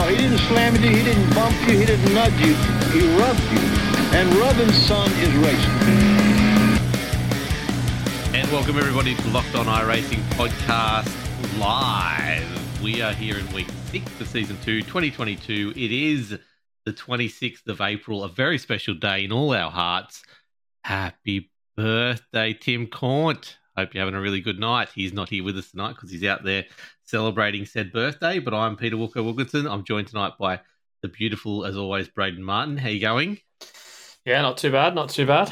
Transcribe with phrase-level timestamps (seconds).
[0.00, 2.54] No, he didn't slam you, he didn't bump you, he didn't nudge you,
[2.88, 3.58] he rubbed you.
[4.16, 5.70] And rubbing son is racing.
[8.34, 11.06] And welcome everybody to Locked On iRacing podcast
[11.58, 12.82] live.
[12.82, 15.74] We are here in week six of season two, 2022.
[15.76, 16.38] It is
[16.86, 20.22] the 26th of April, a very special day in all our hearts.
[20.82, 23.58] Happy birthday, Tim Cornt.
[23.80, 24.90] Hope you're having a really good night.
[24.94, 26.66] He's not here with us tonight because he's out there
[27.06, 28.38] celebrating said birthday.
[28.38, 29.66] But I'm Peter Walker Wilkinson.
[29.66, 30.60] I'm joined tonight by
[31.00, 32.76] the beautiful, as always, Braden Martin.
[32.76, 33.38] How you going?
[34.26, 34.94] Yeah, not too bad.
[34.94, 35.50] Not too bad.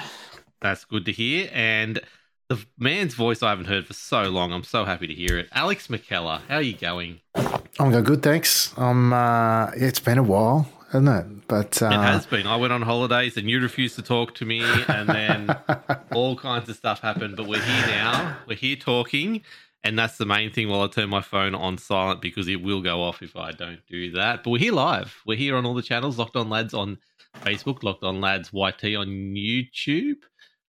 [0.61, 1.49] That's good to hear.
[1.55, 2.02] And
[2.51, 4.52] the man's voice I haven't heard for so long.
[4.52, 5.49] I'm so happy to hear it.
[5.52, 7.21] Alex McKellar, how are you going?
[7.35, 8.77] I'm going good, thanks.
[8.77, 11.48] Um, uh, it's been a while, hasn't it?
[11.48, 12.47] But uh, it has been.
[12.47, 15.56] I went on holidays and you refused to talk to me, and then
[16.12, 17.37] all kinds of stuff happened.
[17.37, 18.37] But we're here now.
[18.46, 19.43] We're here talking,
[19.84, 20.69] and that's the main thing.
[20.69, 23.80] While I turn my phone on silent because it will go off if I don't
[23.88, 24.43] do that.
[24.45, 25.15] But we're here live.
[25.26, 26.18] We're here on all the channels.
[26.18, 26.98] Locked On Lads on
[27.41, 27.82] Facebook.
[27.82, 30.16] Locked On Lads YT on YouTube.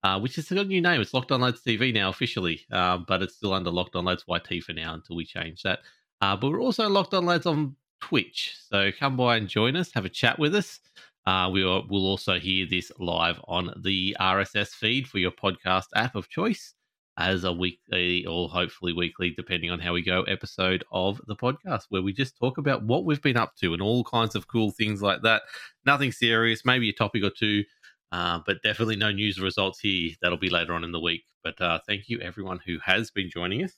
[0.05, 1.01] Uh, which has got a new name.
[1.01, 4.25] It's Locked On Lads TV now officially, uh, but it's still under Locked On Lads
[4.29, 5.81] YT for now until we change that.
[6.21, 9.93] Uh, but we're also Locked On Lads on Twitch, so come by and join us,
[9.93, 10.81] have a chat with us.
[11.27, 15.87] Uh, we will we'll also hear this live on the RSS feed for your podcast
[15.95, 16.75] app of choice
[17.19, 21.85] as a weekly or hopefully weekly, depending on how we go, episode of the podcast
[21.89, 24.71] where we just talk about what we've been up to and all kinds of cool
[24.71, 25.43] things like that.
[25.85, 27.65] Nothing serious, maybe a topic or two
[28.13, 30.13] uh, but definitely no news results here.
[30.23, 31.25] That'll be later on in the week.
[31.43, 33.73] But uh, thank you, everyone who has been joining us.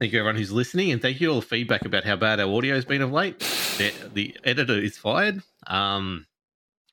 [0.00, 0.90] Thank you, everyone who's listening.
[0.90, 3.38] And thank you all the feedback about how bad our audio has been of late.
[3.78, 5.40] The, the editor is fired.
[5.68, 6.26] Um,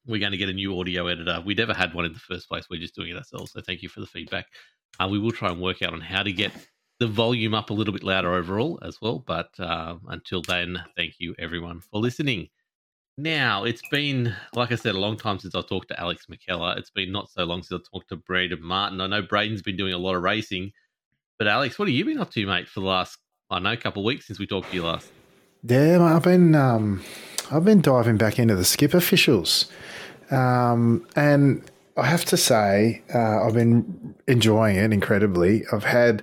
[0.06, 1.42] we're going to get a new audio editor.
[1.44, 2.66] We never had one in the first place.
[2.70, 3.54] We're just doing it ourselves.
[3.54, 4.46] So thank you for the feedback.
[5.00, 6.52] Uh, we will try and work out on how to get
[7.00, 9.24] the volume up a little bit louder overall as well.
[9.26, 12.50] But uh, until then, thank you, everyone, for listening.
[13.18, 16.78] Now, it's been, like I said, a long time since I talked to Alex McKellar.
[16.78, 19.02] It's been not so long since I talked to Braden Martin.
[19.02, 20.72] I know Braden's been doing a lot of racing,
[21.42, 23.18] but Alex, what have you been up to, mate, for the last,
[23.50, 25.12] I know, couple of weeks since we talked to you last?
[25.64, 27.04] Yeah, I've been, um,
[27.50, 29.66] I've been diving back into the skip officials,
[30.30, 31.64] um, and
[31.98, 35.64] I have to say, uh, I've been enjoying it incredibly.
[35.74, 36.22] I've had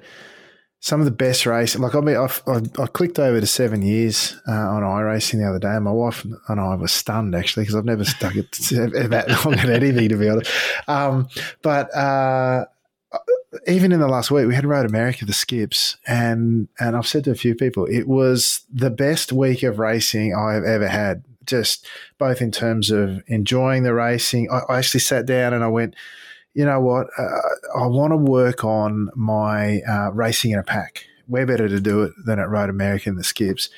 [0.78, 1.82] some of the best racing.
[1.82, 5.58] Like I mean, I've, I clicked over to seven years uh, on iRacing the other
[5.58, 5.74] day.
[5.74, 9.54] And my wife and I were stunned actually because I've never stuck it that long
[9.54, 10.52] at anything to be honest.
[10.86, 11.28] Um,
[11.62, 12.66] but uh,
[13.66, 17.24] even in the last week, we had Road America the skips, and and I've said
[17.24, 21.24] to a few people, it was the best week of racing I've ever had.
[21.46, 21.86] Just
[22.18, 24.50] both in terms of enjoying the racing.
[24.50, 25.94] I, I actually sat down and I went
[26.58, 27.06] you know what?
[27.16, 31.04] Uh, I want to work on my uh, racing in a pack.
[31.28, 33.68] We're better to do it than at Road America and the skips.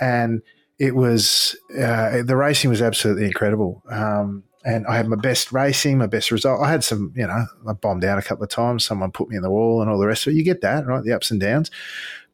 [0.00, 0.40] And
[0.78, 3.82] it was, uh, the racing was absolutely incredible.
[3.90, 6.60] Um, and I had my best racing, my best result.
[6.62, 8.84] I had some, you know, I bombed out a couple of times.
[8.84, 10.36] Someone put me in the wall and all the rest of it.
[10.36, 11.02] You get that, right?
[11.02, 11.70] The ups and downs.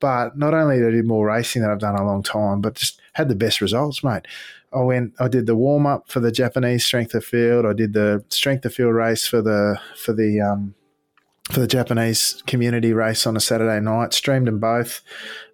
[0.00, 2.75] But not only did I do more racing than I've done a long time, but
[2.75, 4.26] just had the best results, mate.
[4.72, 5.15] I went.
[5.19, 7.65] I did the warm up for the Japanese strength of field.
[7.65, 10.75] I did the strength of field race for the for the um,
[11.50, 14.12] for the Japanese community race on a Saturday night.
[14.12, 15.00] Streamed them both.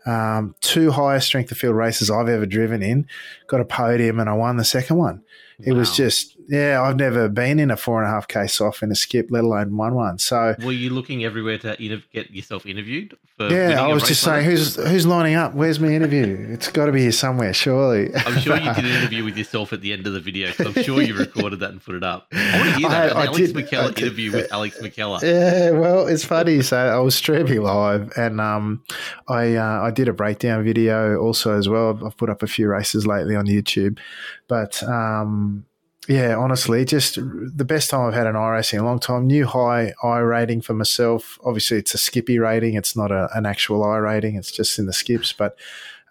[0.06, 3.06] Um, two highest strength of field races I've ever driven in.
[3.47, 5.22] Got a podium and I won the second one.
[5.61, 5.78] It wow.
[5.78, 6.83] was just yeah.
[6.83, 9.45] I've never been in a four and a half k soft in a skip, let
[9.45, 10.19] alone one one.
[10.19, 13.17] So were you looking everywhere to get yourself interviewed?
[13.41, 15.55] yeah, I was just saying, who's who's lining up?
[15.55, 16.47] Where's my interview?
[16.51, 18.15] It's got to be here somewhere, surely.
[18.15, 20.75] I'm sure you did an interview with yourself at the end of the video I'm
[20.83, 22.29] sure you recorded that and put it up.
[22.33, 23.17] I want to hear that.
[23.17, 25.23] I, I Alex did, McKellar interview with Alex McKellar.
[25.33, 26.63] Yeah, well, it's funny.
[26.63, 28.83] So I was streaming live, and um,
[29.29, 31.99] I uh, I did a breakdown video also as well.
[32.05, 33.99] I've put up a few races lately on YouTube,
[34.47, 35.65] but um,
[36.09, 39.27] yeah, honestly, just the best time I've had an iRacing in a long time.
[39.27, 41.39] New high iRating for myself.
[41.45, 42.75] Obviously, it's a skippy rating.
[42.75, 44.37] It's not a, an actual iRating.
[44.37, 45.32] It's just in the skips.
[45.32, 45.56] But,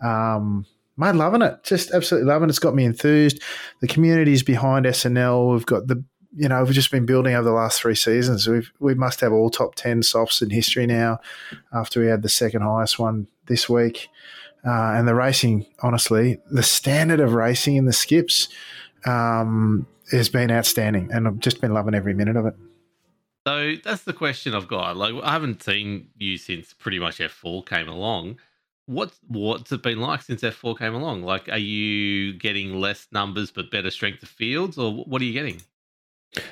[0.01, 0.65] um,
[0.95, 1.61] mate, loving it.
[1.63, 2.51] Just absolutely loving it.
[2.51, 3.41] It's got me enthused.
[3.81, 5.51] The community's behind SNL.
[5.51, 6.01] We've got the,
[6.33, 8.47] you know, we've just been building over the last three seasons.
[8.47, 11.19] We've, we must have all top 10 softs in history now
[11.73, 14.07] after we had the second highest one this week.
[14.65, 18.47] Uh, and the racing, honestly, the standard of racing in the skips–
[19.05, 22.55] um, has been outstanding, and I've just been loving every minute of it.
[23.47, 24.97] So that's the question I've got.
[24.97, 28.39] Like, I haven't seen you since pretty much F4 came along.
[28.85, 31.23] What's what's it been like since F4 came along?
[31.23, 35.33] Like, are you getting less numbers but better strength of fields, or what are you
[35.33, 35.61] getting?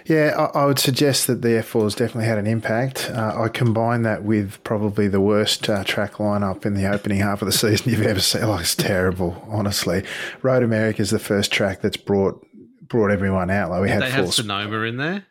[0.06, 3.10] Yeah, I, I, would suggest that the F4s definitely had an impact.
[3.10, 7.42] Uh, I combine that with probably the worst uh, track lineup in the opening half
[7.42, 8.46] of the season you've ever seen.
[8.46, 10.04] Like, it's terrible, honestly.
[10.42, 12.46] Road America is the first track that's brought
[12.90, 13.70] brought everyone out.
[13.70, 14.26] Like we Did had they four.
[14.26, 15.26] have Sonoma in there?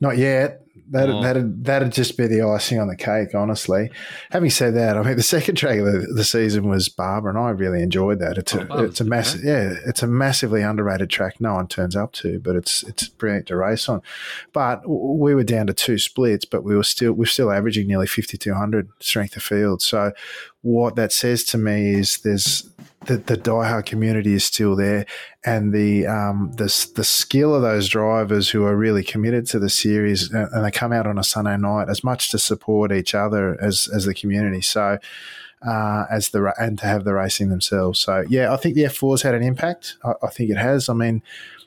[0.00, 0.65] Not yet.
[0.90, 1.20] That Oh.
[1.22, 3.90] that'd that'd just be the icing on the cake, honestly.
[4.30, 7.36] Having said that, I mean the second track of the, the season was Barber, and
[7.38, 8.38] I really enjoyed that.
[8.38, 11.40] It's Oh, a Barber's it's a massive yeah, it's a massively underrated track.
[11.40, 14.00] No one turns up to, but it's it's brilliant to race on.
[14.52, 18.06] But we were down to two splits, but we were still we're still averaging nearly
[18.06, 19.82] fifty two hundred strength of field.
[19.82, 20.12] So
[20.62, 22.68] what that says to me is there's
[23.06, 25.06] the, the diehard community is still there,
[25.44, 26.64] and the um, the
[26.94, 30.70] the skill of those drivers who are really committed to the series, and, and they
[30.70, 34.14] come out on a Sunday night as much to support each other as as the
[34.14, 34.60] community.
[34.60, 34.98] So.
[35.66, 39.22] Uh, as the and to have the racing themselves, so yeah, I think the F4's
[39.22, 39.96] had an impact.
[40.04, 40.90] I, I think it has.
[40.90, 41.22] I mean,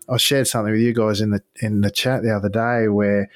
[0.07, 3.29] I shared something with you guys in the in the chat the other day where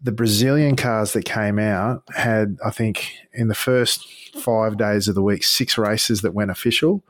[0.00, 4.06] the Brazilian cars that came out had, I think, in the first
[4.36, 7.02] five days of the week, six races that went official.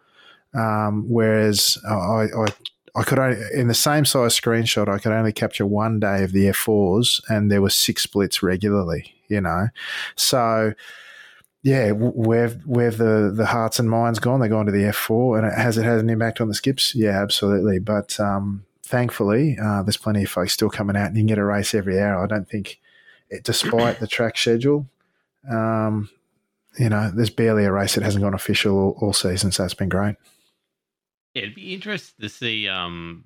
[0.55, 2.47] Um, whereas I, I,
[2.97, 6.33] I could only, in the same size screenshot, I could only capture one day of
[6.33, 9.15] the F4s, and there were six splits regularly.
[9.29, 9.69] You know,
[10.17, 10.73] so
[11.63, 14.41] yeah, where where the the hearts and minds gone?
[14.41, 16.95] They're gone to the F4, and it has it had an impact on the skips?
[16.95, 17.79] Yeah, absolutely.
[17.79, 21.39] But um, thankfully, uh, there's plenty of folks still coming out, and you can get
[21.39, 22.23] a race every hour.
[22.23, 22.81] I don't think,
[23.29, 24.87] it, despite the track schedule,
[25.51, 26.09] um,
[26.79, 29.75] you know, there's barely a race that hasn't gone official all, all season, so it's
[29.75, 30.17] been great.
[31.35, 33.25] It'd be interesting to see um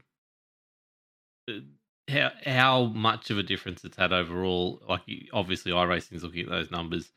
[1.49, 1.61] uh,
[2.09, 4.83] how how much of a difference it's had overall.
[4.89, 5.03] Like
[5.33, 7.13] obviously, iRacing is looking at those numbers,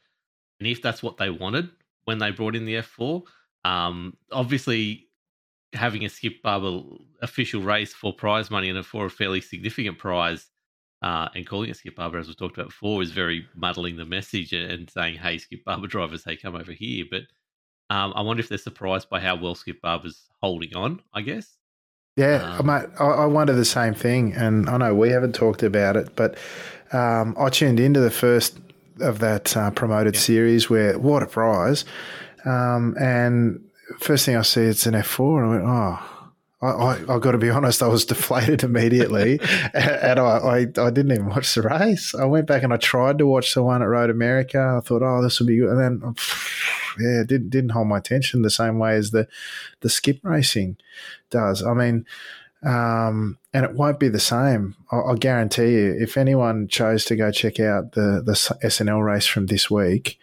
[0.60, 1.70] and if that's what they wanted
[2.06, 3.24] when they brought in the F4,
[3.66, 5.08] um, obviously
[5.74, 10.48] having a skip bubble official race for prize money and for a fairly significant prize.
[11.02, 14.06] Uh, and calling it Skip Barber, as we talked about before, is very muddling the
[14.06, 17.24] message and saying, "Hey, Skip Barber drivers, hey, come over here." But
[17.90, 21.02] um, I wonder if they're surprised by how well Skip Barber's holding on.
[21.14, 21.58] I guess.
[22.18, 25.64] Yeah, Um, mate, I, I wonder the same thing, and I know we haven't talked
[25.64, 26.38] about it, but
[26.94, 28.58] um, I tuned into the first
[29.02, 31.84] of that uh, promoted series where what a prize,
[32.46, 33.62] um, and
[34.00, 36.15] first thing I see it's an F four, and I went, oh.
[36.62, 39.40] I, I, I got to be honest, I was deflated immediately,
[39.74, 42.16] and I, I, I didn't even watch the race.
[42.16, 44.78] I went back and I tried to watch the one at Road America.
[44.78, 46.16] I thought, oh, this will be good, and then
[47.00, 49.28] yeah, it didn't didn't hold my attention the same way as the
[49.82, 50.78] the skip racing
[51.30, 51.64] does.
[51.64, 52.06] I mean,
[52.64, 54.76] um, and it won't be the same.
[54.92, 55.96] I'll, I'll guarantee you.
[56.00, 60.18] If anyone chose to go check out the the SNL race from this week,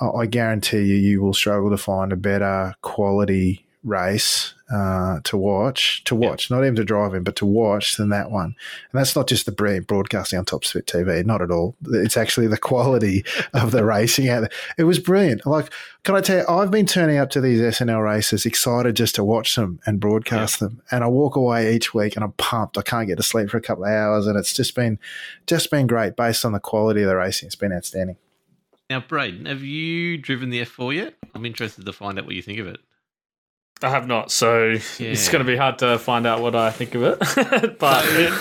[0.00, 5.36] I, I guarantee you, you will struggle to find a better quality race uh, to
[5.36, 8.54] watch, to watch, not even to drive in, but to watch than that one.
[8.92, 11.74] And that's not just the brilliant broadcasting on Top Split TV, not at all.
[11.86, 14.50] It's actually the quality of the racing out there.
[14.76, 15.46] It was brilliant.
[15.46, 15.72] Like,
[16.04, 19.24] can I tell you, I've been turning up to these SNL races excited just to
[19.24, 20.82] watch them and broadcast them.
[20.90, 22.76] And I walk away each week and I'm pumped.
[22.76, 24.26] I can't get to sleep for a couple of hours.
[24.26, 24.98] And it's just been,
[25.46, 27.46] just been great based on the quality of the racing.
[27.46, 28.16] It's been outstanding.
[28.90, 31.14] Now, Braden, have you driven the F4 yet?
[31.34, 32.80] I'm interested to find out what you think of it.
[33.82, 36.94] I have not, so it's going to be hard to find out what I think
[36.94, 37.18] of it.
[37.78, 38.32] but it,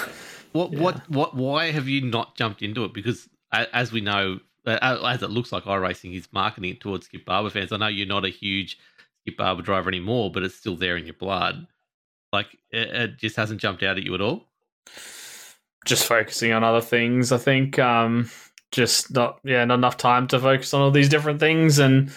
[0.51, 1.35] What, what, what?
[1.35, 2.93] Why have you not jumped into it?
[2.93, 7.49] Because as we know, as it looks like iRacing is marketing it towards Skip Barber
[7.49, 7.71] fans.
[7.71, 8.77] I know you're not a huge
[9.21, 11.67] Skip Barber driver anymore, but it's still there in your blood.
[12.33, 14.45] Like it, it just hasn't jumped out at you at all.
[15.85, 17.77] just focusing on other things, I think.
[17.79, 18.29] Um,
[18.71, 22.11] just not, yeah, not enough time to focus on all these different things, and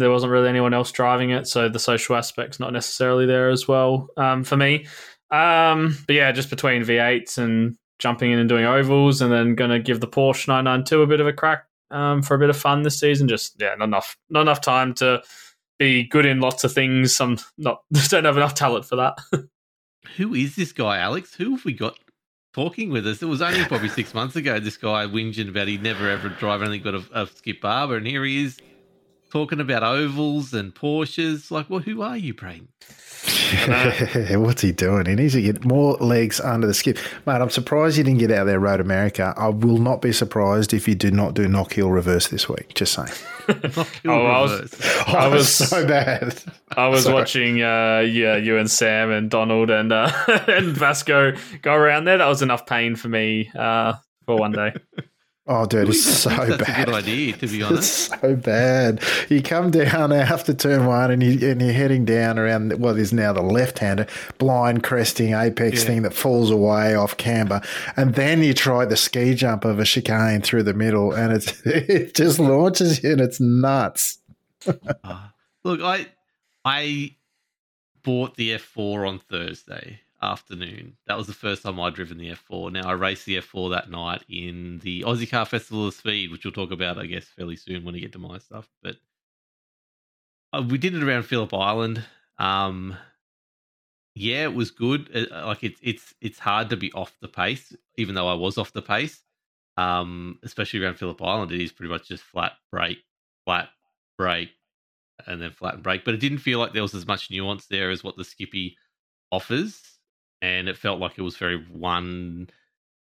[0.00, 3.68] there wasn't really anyone else driving it, so the social aspect's not necessarily there as
[3.68, 4.86] well um, for me.
[5.30, 9.70] Um, but yeah, just between V8s and jumping in and doing ovals, and then going
[9.70, 12.56] to give the Porsche 992 a bit of a crack um, for a bit of
[12.56, 13.28] fun this season.
[13.28, 15.22] Just yeah, not enough, not enough time to
[15.78, 17.20] be good in lots of things.
[17.20, 19.18] I'm not, don't have enough talent for that.
[20.16, 21.34] Who is this guy, Alex?
[21.34, 21.98] Who have we got
[22.52, 23.22] talking with us?
[23.22, 24.58] It was only probably six months ago.
[24.60, 28.06] This guy whinging about he never ever drive anything but a, a Skip Barber, and
[28.06, 28.58] here he is
[29.30, 31.50] talking about ovals and Porsches.
[31.50, 32.68] Like, well, who are you, Braden?
[34.40, 35.06] What's he doing?
[35.06, 36.96] He needs to get more legs under the skip.
[37.26, 39.34] Mate, I'm surprised you didn't get out there, Road America.
[39.36, 42.74] I will not be surprised if you do not do Knock Hill reverse this week.
[42.74, 43.08] Just saying.
[44.06, 44.74] Oh, I was-
[45.08, 46.40] Oh, I was- so bad.
[46.76, 47.14] I was Sorry.
[47.14, 50.10] watching, uh, yeah, you and Sam and Donald and uh,
[50.46, 51.32] and Vasco
[51.62, 52.18] go around there.
[52.18, 53.94] That was enough pain for me uh,
[54.24, 54.72] for one day.
[55.52, 56.58] Oh, dude, it's so thinks bad.
[56.60, 58.12] That's a good idea, to be honest.
[58.12, 59.02] It's so bad.
[59.28, 63.12] You come down after turn one, and you and you're heading down around what is
[63.12, 64.06] now the left-hander
[64.38, 65.86] blind cresting apex Yeah.
[65.88, 67.60] thing that falls away off camber,
[67.96, 71.60] and then you try the ski jump of a chicane through the middle, and it's
[71.66, 74.18] it just launches you, and it's nuts.
[75.02, 75.32] Ah.
[75.64, 76.06] Look, I
[76.64, 77.16] I
[78.04, 80.96] bought the F4 on Thursday afternoon.
[81.06, 82.72] That was the first time I'd driven the F4.
[82.72, 86.44] Now I raced the F4 that night in the Aussie Car Festival of Speed, which
[86.44, 88.68] we'll talk about, I guess, fairly soon when we get to my stuff.
[88.82, 88.96] But
[90.52, 92.04] uh, we did it around Phillip Island.
[92.38, 92.96] Um,
[94.14, 95.10] yeah, it was good.
[95.14, 98.58] Uh, like it's it's it's hard to be off the pace, even though I was
[98.58, 99.22] off the pace.
[99.76, 103.02] Um, especially around Phillip Island, it is pretty much just flat brake,
[103.46, 103.68] flat
[104.18, 104.50] brake,
[105.26, 106.04] and then flat and brake.
[106.04, 108.76] But it didn't feel like there was as much nuance there as what the Skippy
[109.32, 109.80] offers,
[110.42, 112.48] and it felt like it was very one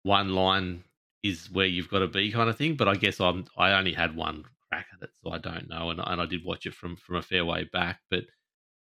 [0.02, 0.84] one line
[1.22, 2.76] is where you've got to be kind of thing.
[2.76, 5.90] But I guess I'm I only had one crack at it, so I don't know,
[5.90, 8.24] and and I did watch it from from a fair way back, but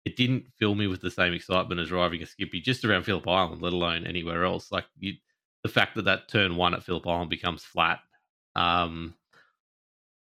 [0.04, 3.28] it didn't fill me with the same excitement as driving a Skippy just around Phillip
[3.28, 4.72] Island, let alone anywhere else.
[4.72, 5.14] Like you,
[5.62, 8.00] the fact that that turn one at Phillip Island becomes flat.
[8.56, 9.14] Um,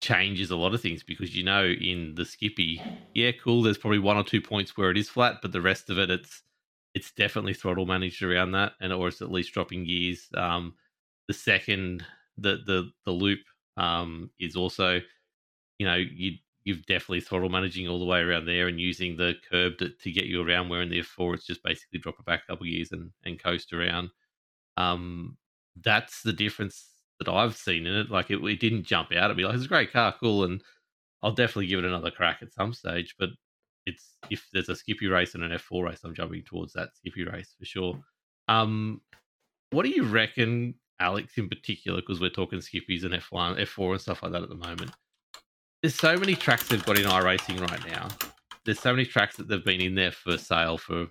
[0.02, 2.82] changes a lot of things because you know in the Skippy,
[3.14, 3.64] yeah, cool.
[3.64, 6.10] There's probably one or two points where it is flat, but the rest of it,
[6.10, 6.44] it's
[6.94, 10.28] it's definitely throttle managed around that, and or it's at least dropping gears.
[10.36, 10.76] Um,
[11.28, 12.06] the second
[12.38, 13.40] the the the loop
[13.78, 15.02] um, is also,
[15.80, 19.36] you know, you you've definitely throttle managing all the way around there and using the
[19.50, 20.70] curb to, to get you around.
[20.70, 23.42] Where in the F4, it's just basically drop it back a couple gears and and
[23.42, 24.10] coast around.
[24.78, 25.38] Um,
[25.84, 26.90] that's the difference
[27.20, 28.12] that I've seen in it.
[28.12, 29.46] Like it, it didn't jump out at me.
[29.46, 30.62] Like it's a great car, cool, and
[31.24, 33.16] I'll definitely give it another crack at some stage.
[33.20, 33.30] But
[33.88, 37.26] it's if there's a Skippy race and an F4 race, I'm jumping towards that Skippy
[37.26, 38.00] race for sure.
[38.48, 39.02] Um,
[39.72, 42.02] what do you reckon, Alex, in particular?
[42.02, 44.92] Because we're talking Skippies and F1, F4, and stuff like that at the moment.
[45.82, 48.08] There's so many tracks they've got in iRacing right now.
[48.66, 51.08] There's so many tracks that they've been in there for sale for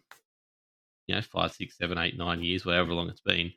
[1.07, 3.53] you know five, six, seven, eight, nine years, whatever long it's been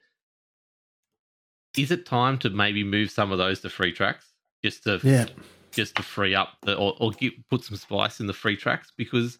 [1.78, 4.34] is it time to maybe move some of those to free tracks
[4.64, 5.26] just to Yeah.
[5.72, 8.92] Just to free up the or, or get, put some spice in the free tracks
[8.96, 9.40] because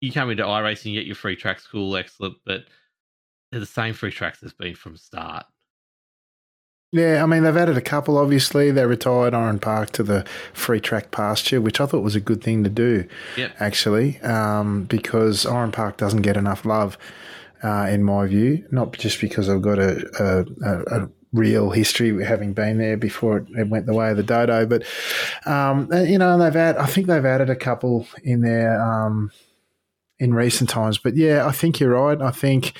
[0.00, 2.64] you come into iRacing, you get your free tracks, cool, excellent, but
[3.50, 5.46] they're the same free tracks that's been from start.
[6.92, 8.16] Yeah, I mean they've added a couple.
[8.16, 12.20] Obviously, they retired Oran Park to the free track pasture, which I thought was a
[12.20, 13.06] good thing to do.
[13.36, 13.56] Yep.
[13.58, 16.96] actually, um, because Oran Park doesn't get enough love,
[17.62, 18.64] uh, in my view.
[18.70, 23.38] Not just because I've got a, a, a, a real history having been there before
[23.38, 24.84] it, it went the way of the dodo, but
[25.44, 26.80] um, you know, they've added.
[26.80, 29.30] I think they've added a couple in there um,
[30.18, 30.98] in recent times.
[30.98, 32.20] But yeah, I think you're right.
[32.20, 32.74] I think.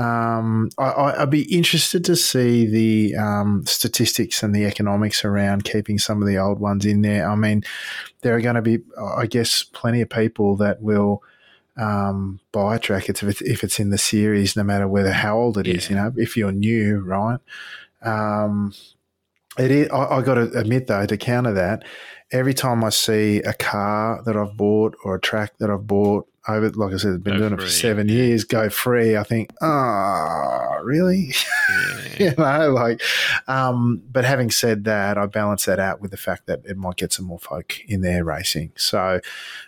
[0.00, 5.98] Um, I, I'd be interested to see the um, statistics and the economics around keeping
[5.98, 7.28] some of the old ones in there.
[7.28, 7.64] I mean,
[8.22, 11.24] there are going to be, I guess, plenty of people that will
[11.76, 15.36] um, buy a track if it's, if it's in the series, no matter whether how
[15.36, 15.90] old it is.
[15.90, 15.96] Yeah.
[15.96, 17.40] You know, if you're new, right?
[18.02, 18.72] Um,
[19.58, 19.88] it is.
[19.90, 21.84] I, I got to admit though, to counter that,
[22.30, 26.28] every time I see a car that I've bought or a track that I've bought
[26.46, 29.16] over, like I said, I've been Go doing it for seven years, go free.
[29.16, 31.34] I think, ah, really?
[32.18, 32.30] Yeah.
[32.30, 33.02] you know, like,
[33.46, 36.96] um, but having said that, I balance that out with the fact that it might
[36.96, 38.72] get some more folk in there racing.
[38.76, 39.20] So,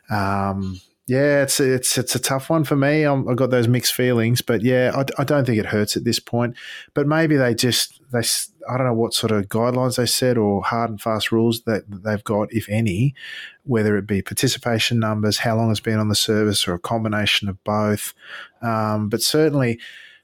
[0.09, 3.03] um, yeah, it's it's it's a tough one for me.
[3.03, 6.05] I'm, I've got those mixed feelings, but yeah, I, I don't think it hurts at
[6.05, 6.55] this point.
[6.95, 10.63] But maybe they just they I don't know what sort of guidelines they set or
[10.63, 13.17] hard and fast rules that, that they've got, if any,
[13.65, 17.49] whether it be participation numbers, how long it's been on the service, or a combination
[17.49, 18.15] of both.
[18.63, 19.81] Um, but certainly,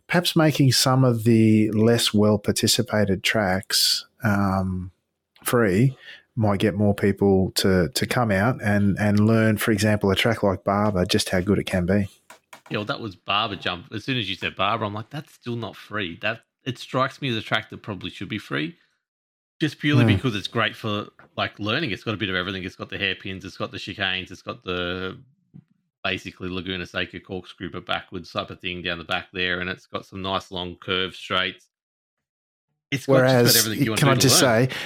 [0.06, 4.92] perhaps making some of the less well participated tracks um,
[5.42, 5.96] free
[6.36, 10.42] might get more people to, to come out and, and learn, for example, a track
[10.42, 12.08] like Barber, just how good it can be.
[12.70, 13.86] Yeah, well, that was Barber jump.
[13.92, 16.18] As soon as you said Barber, I'm like, that's still not free.
[16.20, 18.76] That it strikes me as a track that probably should be free,
[19.60, 20.08] just purely Hmm.
[20.16, 21.90] because it's great for like learning.
[21.92, 22.64] It's got a bit of everything.
[22.64, 25.18] It's got the hairpins, it's got the chicanes, it's got the
[26.04, 29.86] basically Laguna Seca corkscrew but backwards type of thing down the back there, and it's
[29.86, 31.66] got some nice long curved straights.
[32.92, 34.68] It's got just Whereas, about everything you want can to I do just learn.
[34.70, 34.76] say,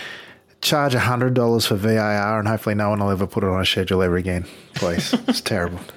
[0.60, 4.02] charge $100 for VAR and hopefully no one will ever put it on a schedule
[4.02, 5.12] ever again, please.
[5.28, 5.80] it's terrible.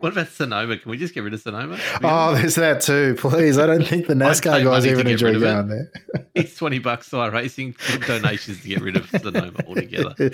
[0.00, 0.76] What about Sonoma?
[0.76, 1.78] Can we just get rid of Sonoma?
[2.04, 3.14] Oh, there's that too.
[3.18, 3.56] Please.
[3.56, 5.46] I don't think the NASCAR guys even enjoy rid of it.
[5.46, 5.90] going there.
[6.34, 7.74] it's twenty bucks side racing
[8.06, 10.30] donations to get rid of Sonoma altogether.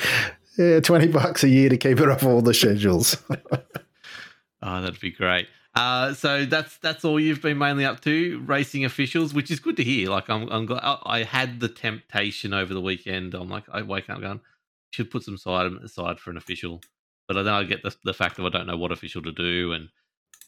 [0.59, 3.17] Yeah, 20 bucks a year to keep it off all the schedules.
[4.61, 5.47] Oh, that'd be great.
[5.75, 9.77] Uh, so that's that's all you've been mainly up to, racing officials, which is good
[9.77, 10.11] to hear.
[10.11, 13.35] Like I'm, I'm glad I had the temptation over the weekend.
[13.35, 14.41] I'm like, I wake up going,
[14.91, 16.83] should put some side aside for an official,
[17.27, 19.73] but then I get the the fact that I don't know what official to do,
[19.73, 19.89] and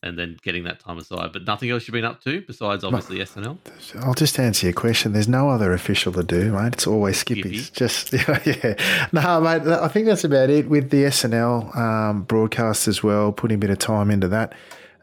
[0.02, 1.33] and then getting that time aside.
[1.33, 3.57] But nothing else you've been up to besides obviously SNL.
[4.02, 5.14] I'll just answer your question.
[5.14, 6.75] There's no other official to do, mate.
[6.75, 7.16] It's always.
[7.16, 7.61] Skippy.
[7.73, 9.62] Just yeah, no, mate.
[9.66, 13.33] I think that's about it with the SNL um, broadcast as well.
[13.33, 14.52] Putting a bit of time into that,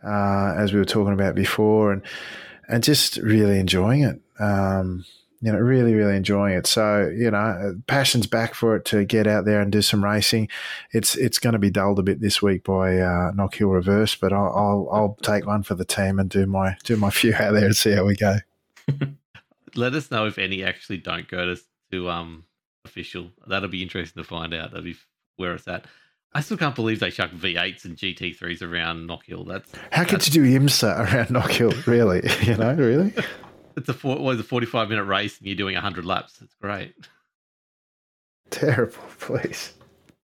[0.05, 2.01] uh, as we were talking about before, and
[2.67, 4.21] and just really enjoying it.
[4.39, 5.05] Um,
[5.41, 6.67] you know, really, really enjoying it.
[6.67, 10.49] So, you know, passion's back for it to get out there and do some racing.
[10.91, 14.15] It's it's going to be dulled a bit this week by uh, Knock Hill Reverse,
[14.15, 17.33] but I'll, I'll I'll take one for the team and do my do my few
[17.33, 18.37] out there and see how we go.
[19.75, 22.45] Let us know if any actually don't go to to um
[22.85, 23.31] official.
[23.47, 24.71] That'll be interesting to find out.
[24.71, 24.97] That'll be
[25.37, 25.85] where it's at.
[26.33, 29.43] I still can't believe they chuck V8s and GT3s around Knock Hill.
[29.43, 31.73] That's How could that's- you do IMSA around Knock Hill?
[31.85, 33.13] Really, you know, really.
[33.77, 36.39] It's a four, what is a forty-five minute race, and you're doing hundred laps.
[36.41, 36.93] It's great,
[38.49, 39.73] Terrible, please.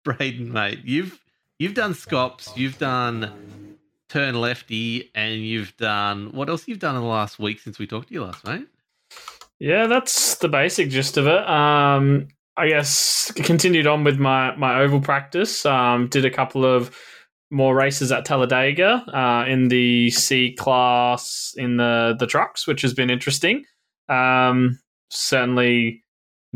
[0.04, 0.80] Braden, mate.
[0.84, 1.18] You've
[1.58, 3.76] you've done Scops, you've done
[4.08, 6.68] Turn Lefty, and you've done what else?
[6.68, 8.66] You've done in the last week since we talked to you last, mate.
[9.58, 11.48] Yeah, that's the basic gist of it.
[11.48, 15.64] Um, I guess continued on with my my oval practice.
[15.64, 16.96] Um, did a couple of
[17.50, 22.94] more races at Talladega uh, in the C class in the the trucks, which has
[22.94, 23.64] been interesting.
[24.08, 24.78] Um,
[25.10, 26.02] certainly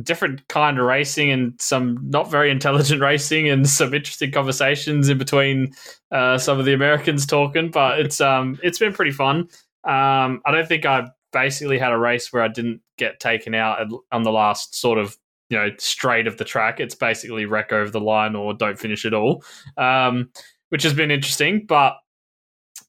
[0.03, 5.17] different kind of racing and some not very intelligent racing and some interesting conversations in
[5.17, 5.73] between
[6.11, 9.49] uh, some of the Americans talking, but it's um it's been pretty fun.
[9.85, 13.87] Um, I don't think I basically had a race where I didn't get taken out
[14.11, 15.17] on the last sort of
[15.49, 16.81] you know straight of the track.
[16.81, 19.45] It's basically wreck over the line or don't finish at all,
[19.77, 20.31] um,
[20.71, 21.65] which has been interesting.
[21.67, 21.97] But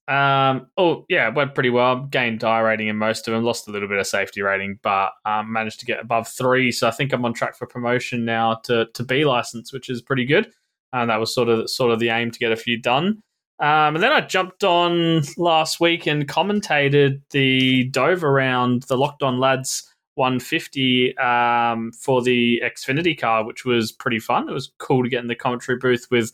[0.08, 2.06] um, oh yeah, went pretty well.
[2.06, 3.44] Gained iRating in most of them.
[3.44, 6.72] Lost a little bit of safety rating, but um, managed to get above three.
[6.72, 10.02] So I think I'm on track for promotion now to to B license, which is
[10.02, 10.52] pretty good.
[10.94, 13.22] And that was sort of sort of the aim to get a few done.
[13.60, 19.24] Um, and then I jumped on last week and commentated the Dover round, the Locked
[19.24, 24.50] On Lads 150 um, for the Xfinity car, which was pretty fun.
[24.50, 26.32] It was cool to get in the commentary booth with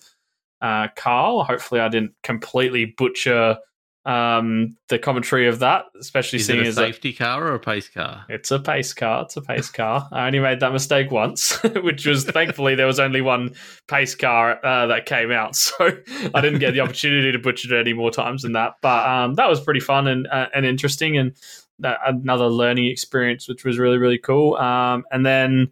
[0.62, 1.44] uh, Carl.
[1.44, 3.58] Hopefully, I didn't completely butcher
[4.06, 7.88] um, the commentary of that, especially Is seeing it a safety car or a pace
[7.88, 8.26] car?
[8.28, 9.24] it's a pace car.
[9.24, 10.10] It's a pace car.
[10.12, 13.56] I only made that mistake once, which was thankfully there was only one
[13.88, 15.92] pace car uh, that came out, so
[16.34, 18.74] I didn't get the opportunity to butcher it any more times than that.
[18.82, 21.34] But um, that was pretty fun and uh, and interesting, and
[21.80, 24.56] that, another learning experience, which was really really cool.
[24.56, 25.72] Um, and then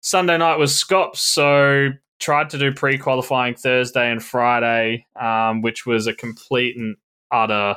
[0.00, 5.86] Sunday night was Scops, so tried to do pre qualifying Thursday and Friday, um, which
[5.86, 6.96] was a complete and
[7.30, 7.76] utter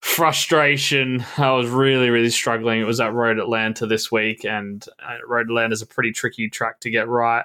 [0.00, 1.24] frustration.
[1.36, 2.80] I was really, really struggling.
[2.80, 6.48] It was at Road Atlanta this week, and uh, Road Atlanta is a pretty tricky
[6.48, 7.44] track to get right.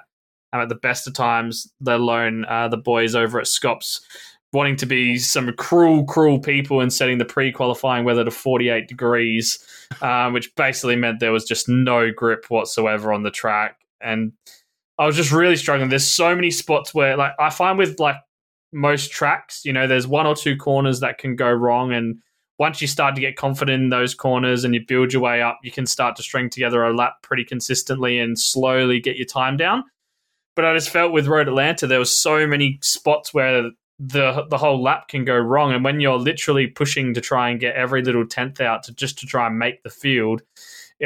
[0.54, 4.02] At the best of times, let alone uh, the boys over at Scops
[4.52, 9.66] wanting to be some cruel, cruel people and setting the pre-qualifying weather to 48 degrees,
[10.02, 13.78] um, which basically meant there was just no grip whatsoever on the track.
[14.00, 14.32] And
[14.98, 15.88] I was just really struggling.
[15.88, 18.16] There's so many spots where, like, I find with like
[18.72, 21.92] most tracks, you know, there's one or two corners that can go wrong.
[21.92, 22.20] And
[22.58, 25.58] once you start to get confident in those corners and you build your way up,
[25.62, 29.56] you can start to string together a lap pretty consistently and slowly get your time
[29.56, 29.84] down.
[30.54, 34.58] But I just felt with Road Atlanta, there was so many spots where the the
[34.58, 35.72] whole lap can go wrong.
[35.72, 39.18] And when you're literally pushing to try and get every little tenth out to just
[39.20, 40.42] to try and make the field,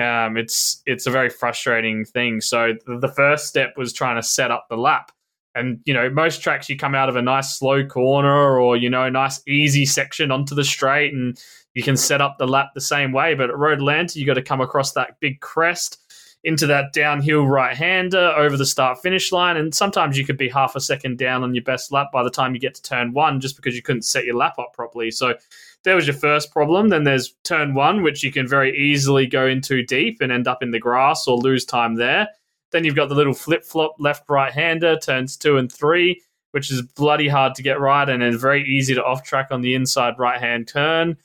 [0.01, 2.40] um, it's it's a very frustrating thing.
[2.40, 5.12] So the first step was trying to set up the lap.
[5.55, 8.90] And you know, most tracks you come out of a nice slow corner or you
[8.90, 11.38] know, a nice easy section onto the straight, and
[11.75, 13.35] you can set up the lap the same way.
[13.35, 16.06] But at Road Atlanta, you got to come across that big crest
[16.46, 19.56] into that downhill right hander over the start finish line.
[19.56, 22.30] And sometimes you could be half a second down on your best lap by the
[22.30, 25.11] time you get to turn one just because you couldn't set your lap up properly.
[25.11, 25.35] So
[25.82, 26.88] there was your first problem.
[26.88, 30.46] Then there's turn one, which you can very easily go in too deep and end
[30.46, 32.28] up in the grass or lose time there.
[32.70, 36.70] Then you've got the little flip flop left right hander, turns two and three, which
[36.70, 39.74] is bloody hard to get right and is very easy to off track on the
[39.74, 41.16] inside right hand turn.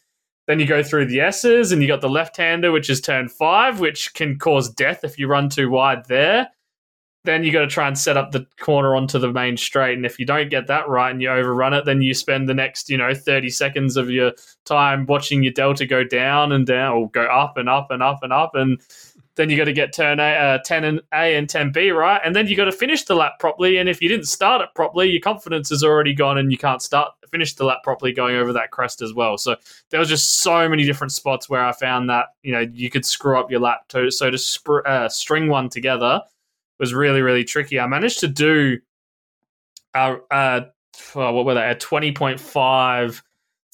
[0.47, 3.29] Then you go through the S's and you got the left hander, which is turn
[3.29, 6.49] five, which can cause death if you run too wide there.
[7.23, 9.95] Then you got to try and set up the corner onto the main straight.
[9.95, 12.55] And if you don't get that right and you overrun it, then you spend the
[12.55, 14.31] next, you know, 30 seconds of your
[14.65, 18.23] time watching your delta go down and down or go up and up and up
[18.23, 18.55] and up.
[18.55, 18.81] And
[19.41, 22.21] then you got to get turn A, uh, 10 and A and 10B, right?
[22.23, 23.77] And then you got to finish the lap properly.
[23.77, 26.81] And if you didn't start it properly, your confidence is already gone and you can't
[26.81, 29.37] start finish the lap properly going over that crest as well.
[29.37, 29.55] So
[29.89, 33.05] there was just so many different spots where I found that, you know, you could
[33.05, 33.87] screw up your lap.
[33.87, 34.11] too.
[34.11, 36.21] so to sp- uh, string one together
[36.79, 37.79] was really, really tricky.
[37.79, 38.79] I managed to do,
[39.95, 40.61] uh, uh,
[41.13, 43.21] what were they, a 20.5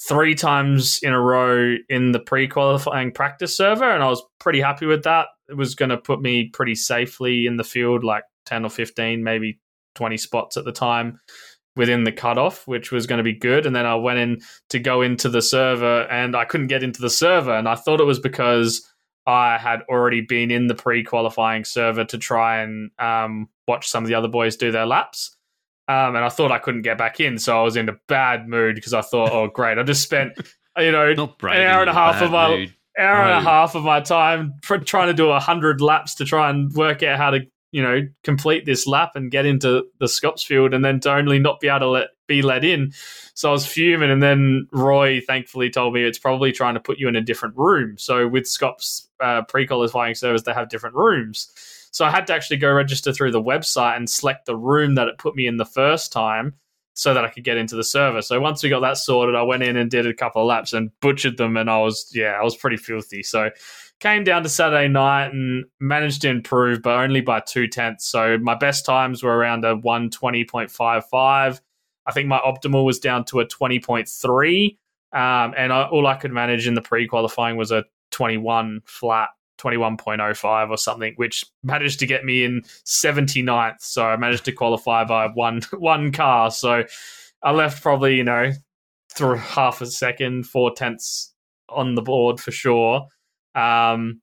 [0.07, 4.85] three times in a row in the pre-qualifying practice server and I was pretty happy
[4.85, 5.27] with that.
[5.49, 9.23] It was going to put me pretty safely in the field like 10 or 15
[9.23, 9.59] maybe
[9.95, 11.19] 20 spots at the time
[11.75, 13.65] within the cutoff, which was going to be good.
[13.65, 17.01] And then I went in to go into the server and I couldn't get into
[17.01, 17.53] the server.
[17.53, 18.85] And I thought it was because
[19.27, 24.03] I had already been in the pre qualifying server to try and um, watch some
[24.03, 25.35] of the other boys do their laps.
[25.89, 28.49] Um, and I thought I couldn't get back in, so I was in a bad
[28.49, 30.33] mood because I thought, oh great, I just spent
[30.77, 31.13] you know
[31.61, 32.73] an hour and a half of my mood.
[32.97, 36.49] Hour and a half of my time trying to do a hundred laps to try
[36.49, 40.43] and work out how to you know complete this lap and get into the Scops
[40.43, 42.91] field, and then to only not be able to let be let in.
[43.33, 46.97] So I was fuming, and then Roy thankfully told me it's probably trying to put
[46.97, 47.97] you in a different room.
[47.97, 51.51] So with Scops uh, pre-qualifying servers, they have different rooms.
[51.91, 55.07] So I had to actually go register through the website and select the room that
[55.07, 56.53] it put me in the first time
[56.97, 58.23] so that I could get into the server.
[58.23, 60.73] So once we got that sorted, I went in and did a couple of laps
[60.73, 63.21] and butchered them and I was yeah, I was pretty filthy.
[63.21, 63.51] So
[63.99, 68.07] came down to Saturday night and managed to improve, but only by two tenths.
[68.07, 71.61] So my best times were around a 120.55.
[72.07, 74.77] I think my optimal was down to a 20.3.
[75.13, 79.29] Um, and I, all I could manage in the pre qualifying was a 21 flat.
[79.57, 83.81] 21.05 or something, which managed to get me in 79th.
[83.81, 86.51] So I managed to qualify by one one car.
[86.51, 86.83] So
[87.43, 88.51] I left probably, you know,
[89.13, 91.33] through half a second, four tenths
[91.69, 93.07] on the board for sure.
[93.55, 94.21] Um,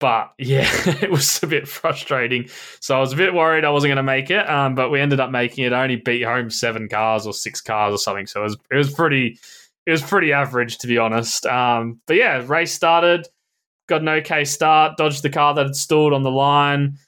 [0.00, 0.68] but yeah,
[1.02, 2.48] it was a bit frustrating.
[2.80, 4.48] So I was a bit worried I wasn't going to make it.
[4.48, 5.72] Um, but we ended up making it.
[5.72, 8.26] I only beat home seven cars or six cars or something.
[8.26, 9.38] So it was it was pretty
[9.86, 11.46] it was pretty average to be honest.
[11.46, 13.28] Um, but yeah, race started
[13.88, 16.98] got an okay start, dodged the car that had stalled on the line.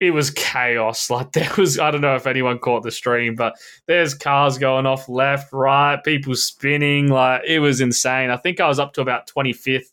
[0.00, 1.10] It was chaos.
[1.10, 3.54] Like there was, I don't know if anyone caught the stream, but
[3.86, 7.08] there's cars going off left, right, people spinning.
[7.08, 8.30] Like it was insane.
[8.30, 9.90] I think I was up to about 25th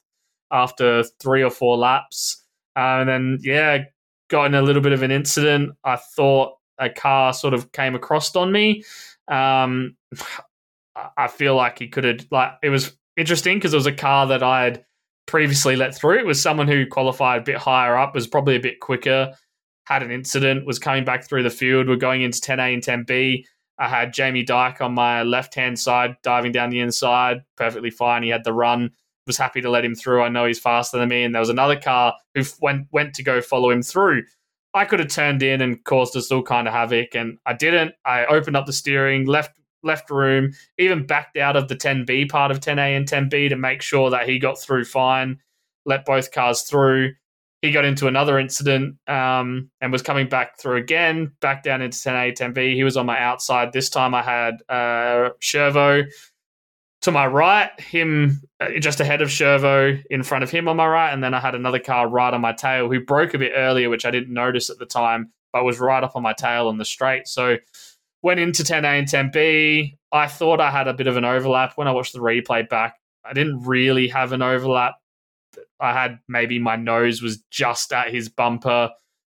[0.51, 2.43] after three or four laps.
[2.75, 3.83] Uh, and then, yeah,
[4.29, 5.71] got in a little bit of an incident.
[5.83, 8.83] I thought a car sort of came across on me.
[9.27, 9.95] Um,
[11.17, 14.27] I feel like he could have, like, it was interesting because it was a car
[14.27, 14.83] that I'd
[15.29, 16.19] previously let through.
[16.19, 19.31] It was someone who qualified a bit higher up, was probably a bit quicker,
[19.85, 21.87] had an incident, was coming back through the field.
[21.87, 23.43] We're going into 10A and 10B.
[23.77, 28.23] I had Jamie Dyke on my left hand side, diving down the inside, perfectly fine.
[28.23, 28.91] He had the run.
[29.27, 30.23] Was happy to let him through.
[30.23, 31.23] I know he's faster than me.
[31.23, 34.23] And there was another car who went went to go follow him through.
[34.73, 37.93] I could have turned in and caused us all kind of havoc, and I didn't.
[38.05, 42.51] I opened up the steering, left left room, even backed out of the 10B part
[42.51, 45.39] of 10A and 10B to make sure that he got through fine,
[45.85, 47.13] let both cars through.
[47.61, 51.97] He got into another incident um, and was coming back through again, back down into
[51.97, 52.73] 10A, 10B.
[52.73, 53.73] He was on my outside.
[53.73, 56.05] This time I had uh, Shervo
[57.01, 60.87] to my right, him uh, just ahead of Shervo in front of him on my
[60.87, 61.11] right.
[61.11, 63.89] And then I had another car right on my tail who broke a bit earlier,
[63.89, 66.77] which I didn't notice at the time, but was right up on my tail on
[66.77, 67.27] the straight.
[67.27, 67.57] So
[68.21, 69.97] went into 10A and 10B.
[70.11, 71.73] I thought I had a bit of an overlap.
[71.75, 74.95] When I watched the replay back, I didn't really have an overlap.
[75.79, 78.89] I had maybe my nose was just at his bumper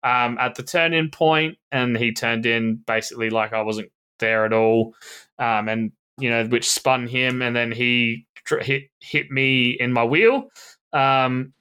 [0.04, 4.46] um, at the turn in point, and he turned in basically like I wasn't there
[4.46, 4.96] at all.
[5.38, 8.26] Um, and, you know, which spun him, and then he
[8.62, 10.50] hit, hit me in my wheel.
[10.94, 11.54] Um,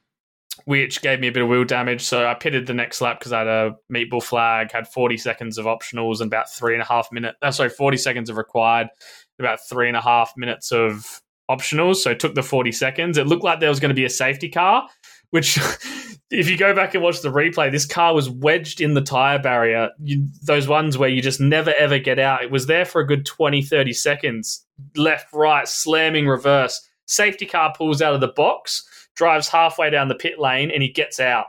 [0.65, 2.03] which gave me a bit of wheel damage.
[2.03, 5.59] So I pitted the next lap because I had a meatball flag, had 40 seconds
[5.59, 7.37] of optionals and about three and a half minutes.
[7.43, 8.89] Uh, sorry, 40 seconds of required,
[9.39, 11.21] about three and a half minutes of
[11.51, 11.97] optionals.
[11.97, 13.19] So took the 40 seconds.
[13.19, 14.89] It looked like there was going to be a safety car,
[15.31, 15.59] which,
[16.31, 19.39] if you go back and watch the replay, this car was wedged in the tire
[19.39, 19.91] barrier.
[20.03, 22.43] You, those ones where you just never ever get out.
[22.43, 24.65] It was there for a good 20, 30 seconds,
[24.97, 26.87] left, right, slamming reverse.
[27.07, 28.87] Safety car pulls out of the box
[29.21, 31.45] drives halfway down the pit lane and he gets out.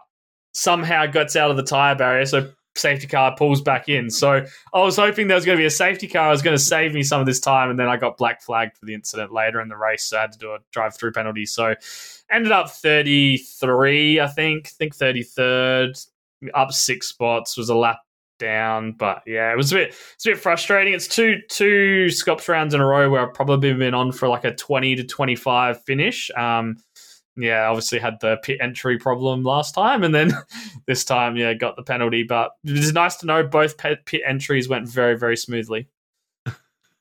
[0.53, 4.09] Somehow gets out of the tire barrier, so safety car pulls back in.
[4.09, 6.27] So I was hoping there was going to be a safety car.
[6.27, 8.41] I was going to save me some of this time, and then I got black
[8.41, 10.03] flagged for the incident later in the race.
[10.03, 11.45] So I had to do a drive-through penalty.
[11.45, 11.73] So
[12.29, 14.67] ended up 33, I think.
[14.67, 16.07] I think 33rd,
[16.53, 17.55] up six spots.
[17.55, 17.99] Was a lap
[18.41, 20.93] down, but yeah, it was a bit it's a bit frustrating.
[20.93, 24.43] It's two two Scops rounds in a row where I've probably been on for like
[24.43, 26.29] a 20 to 25 finish.
[26.35, 26.75] Um,
[27.35, 30.31] yeah, obviously had the pit entry problem last time, and then
[30.87, 32.23] this time, yeah, got the penalty.
[32.23, 35.87] But it's nice to know both pit entries went very, very smoothly.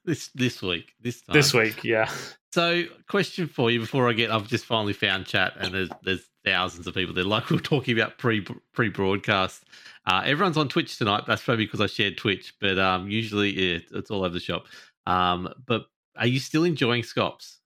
[0.06, 1.34] This this week, this time.
[1.34, 2.10] This week, yeah.
[2.52, 6.30] So, question for you before I get, I've just finally found chat, and there's there's
[6.42, 7.22] thousands of people there.
[7.22, 9.64] Like we were talking about pre pre broadcast.
[10.06, 11.24] Uh, everyone's on Twitch tonight.
[11.26, 14.64] That's probably because I shared Twitch, but um, usually yeah, it's all over the shop.
[15.06, 17.58] Um, but are you still enjoying Scops?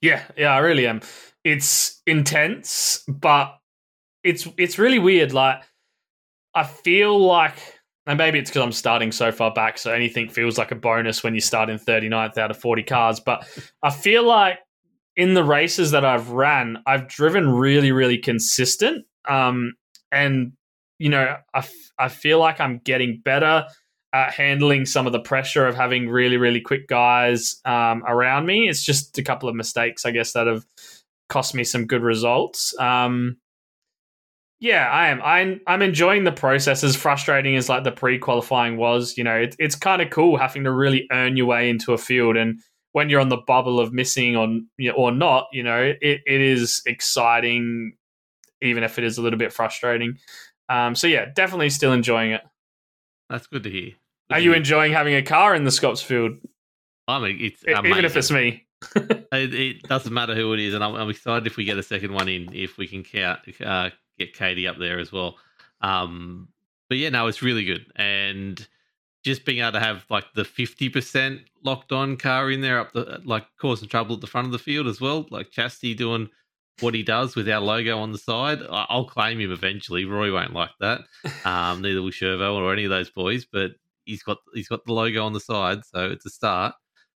[0.00, 1.00] Yeah, yeah, I really am.
[1.44, 3.58] It's intense, but
[4.22, 5.32] it's it's really weird.
[5.32, 5.62] Like
[6.54, 7.56] I feel like,
[8.06, 11.22] and maybe it's because I'm starting so far back, so anything feels like a bonus
[11.22, 13.20] when you start in 39th out of 40 cars.
[13.20, 13.46] But
[13.82, 14.58] I feel like
[15.16, 19.04] in the races that I've ran, I've driven really, really consistent.
[19.28, 19.74] Um,
[20.10, 20.52] and
[20.98, 23.66] you know, I, f- I feel like I'm getting better
[24.12, 28.68] at handling some of the pressure of having really, really quick guys um, around me.
[28.68, 30.64] It's just a couple of mistakes, I guess, that have
[31.34, 32.78] cost me some good results.
[32.78, 33.38] Um,
[34.60, 35.20] yeah, I am.
[35.22, 36.84] I'm I'm enjoying the process.
[36.84, 40.62] As frustrating as like the pre-qualifying was, you know, it, it's kind of cool having
[40.62, 42.36] to really earn your way into a field.
[42.36, 42.60] And
[42.92, 46.20] when you're on the bubble of missing on you know, or not, you know, it,
[46.24, 47.94] it is exciting,
[48.62, 50.16] even if it is a little bit frustrating.
[50.68, 52.42] Um, so yeah, definitely still enjoying it.
[53.28, 53.90] That's good to hear.
[54.30, 54.56] Good Are you hear.
[54.56, 56.38] enjoying having a car in the Scops field?
[57.08, 57.86] I mean, it's amazing.
[57.86, 58.63] even if it's me.
[58.96, 61.82] It, it, doesn't matter who it is, and I'm, I'm, excited if we get a
[61.82, 65.36] second one in, if we can count, uh, get Katie up there as well.
[65.80, 66.48] Um,
[66.88, 68.66] but yeah, no, it's really good, and
[69.24, 72.92] just being able to have like the fifty percent locked on car in there, up
[72.92, 76.28] the like causing trouble at the front of the field as well, like Chastity doing
[76.80, 78.58] what he does with our logo on the side.
[78.70, 80.04] I'll claim him eventually.
[80.04, 81.02] Roy won't like that.
[81.44, 83.72] Um, neither will Shervo or any of those boys, but
[84.04, 86.74] he's got he's got the logo on the side, so it's a start.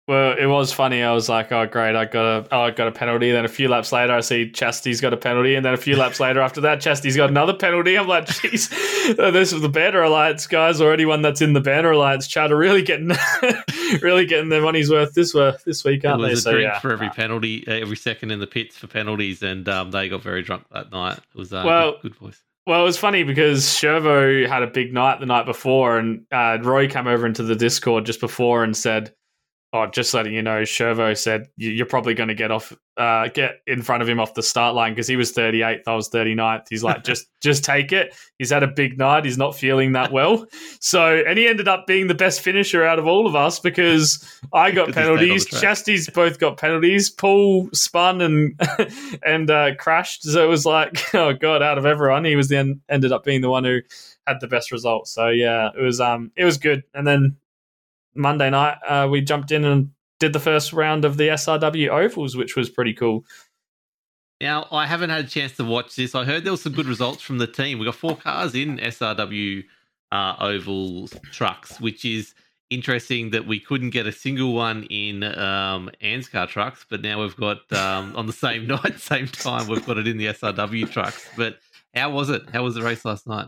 [0.07, 1.01] Well, it was funny.
[1.01, 1.95] I was like, "Oh, great!
[1.95, 4.51] I got a, oh, I got a penalty." Then a few laps later, I see
[4.51, 7.55] Chastity's got a penalty, and then a few laps later after that, Chastity's got another
[7.55, 7.97] penalty.
[7.97, 8.69] I'm like, "Jeez,
[9.33, 12.57] this is the Banner Alliance guys, or anyone that's in the Banner Alliance chat are
[12.57, 13.13] really getting,
[14.03, 15.33] really getting their money's worth this
[15.65, 16.79] this week, aren't it was they?" A so, drink yeah.
[16.79, 20.21] for every penalty, uh, every second in the pits for penalties, and um, they got
[20.21, 21.17] very drunk that night.
[21.17, 22.43] It was uh, well, good, good voice.
[22.67, 26.59] Well, it was funny because Shervo had a big night the night before, and uh,
[26.61, 29.11] Roy came over into the Discord just before and said
[29.75, 33.55] Oh, just letting you know, Shervo said you're probably going to get off, uh, get
[33.67, 36.67] in front of him off the start line because he was 38th, I was 39th.
[36.69, 38.15] He's like, just, just take it.
[38.39, 39.25] He's had a big night.
[39.25, 40.45] He's not feeling that well.
[40.79, 44.25] So, and he ended up being the best finisher out of all of us because
[44.53, 45.45] I got penalties.
[45.45, 47.09] Chastity's both got penalties.
[47.09, 48.57] Paul spun and
[49.25, 50.23] and uh, crashed.
[50.23, 53.41] So it was like, oh god, out of everyone, he was then ended up being
[53.41, 53.81] the one who
[54.25, 55.11] had the best results.
[55.11, 56.83] So yeah, it was um, it was good.
[56.93, 57.35] And then
[58.15, 62.35] Monday night, uh, we jumped in and did the first round of the SRW ovals,
[62.35, 63.25] which was pretty cool.
[64.41, 66.13] Now, I haven't had a chance to watch this.
[66.13, 67.79] I heard there was some good results from the team.
[67.79, 69.63] We got four cars in SRW
[70.11, 72.33] uh, oval trucks, which is
[72.69, 75.89] interesting that we couldn't get a single one in um,
[76.31, 79.97] car trucks, but now we've got um, on the same night, same time, we've got
[79.97, 81.27] it in the SRW trucks.
[81.37, 81.59] But
[81.93, 82.49] how was it?
[82.51, 83.47] How was the race last night?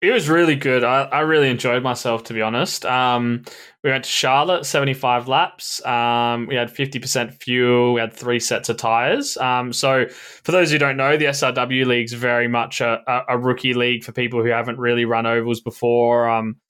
[0.00, 0.84] It was really good.
[0.84, 2.86] I, I really enjoyed myself, to be honest.
[2.86, 3.42] Um,
[3.82, 5.84] we went to Charlotte, 75 laps.
[5.84, 7.94] Um, we had 50% fuel.
[7.94, 9.36] We had three sets of tyres.
[9.38, 13.74] Um, so, for those who don't know, the SRW League's very much a, a, rookie
[13.74, 16.28] league for people who haven't really run ovals before.
[16.28, 16.60] Um,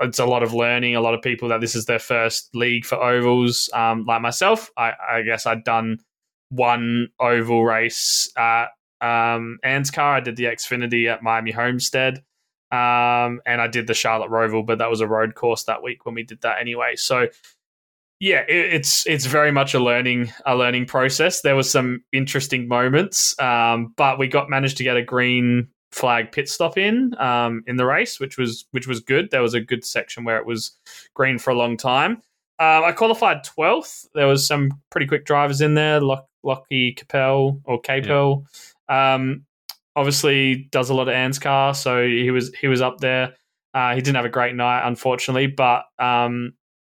[0.00, 0.96] it's a lot of learning.
[0.96, 3.68] A lot of people that this is their first league for ovals.
[3.74, 5.98] Um, like myself, I, I, guess I'd done
[6.48, 8.68] one oval race at
[9.02, 9.98] um, ANSCAR.
[9.98, 12.22] I did the Xfinity at Miami Homestead.
[12.72, 16.06] Um, and I did the Charlotte Roval, but that was a road course that week
[16.06, 16.96] when we did that anyway.
[16.96, 17.28] So
[18.18, 21.42] yeah, it, it's it's very much a learning a learning process.
[21.42, 26.32] There was some interesting moments, um, but we got managed to get a green flag
[26.32, 29.30] pit stop in um, in the race, which was which was good.
[29.30, 30.70] There was a good section where it was
[31.14, 32.22] green for a long time.
[32.58, 34.08] Uh, I qualified twelfth.
[34.14, 38.46] There was some pretty quick drivers in there, Lock, Lockie Capel or Capel.
[38.88, 39.14] Yeah.
[39.14, 39.44] Um,
[39.96, 43.34] obviously does a lot of ANSCAR, so he was he was up there.
[43.74, 46.52] Uh, he didn't have a great night, unfortunately, but um,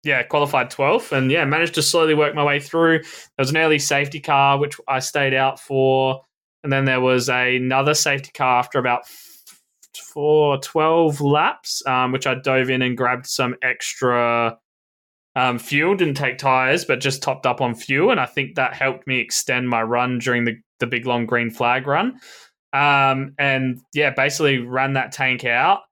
[0.05, 2.99] yeah, qualified 12th and yeah, managed to slowly work my way through.
[3.01, 6.23] There was an early safety car, which I stayed out for.
[6.63, 9.07] And then there was another safety car after about
[10.15, 14.59] for 12 laps, um, which I dove in and grabbed some extra
[15.37, 15.95] um, fuel.
[15.97, 18.11] Didn't take tires, but just topped up on fuel.
[18.11, 21.51] And I think that helped me extend my run during the, the big long green
[21.51, 22.19] flag run.
[22.75, 25.83] Um, and yeah, basically ran that tank out.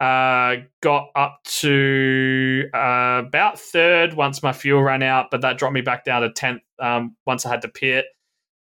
[0.00, 5.74] Uh, got up to uh, about third once my fuel ran out, but that dropped
[5.74, 8.06] me back down to tenth um, once I had to pit.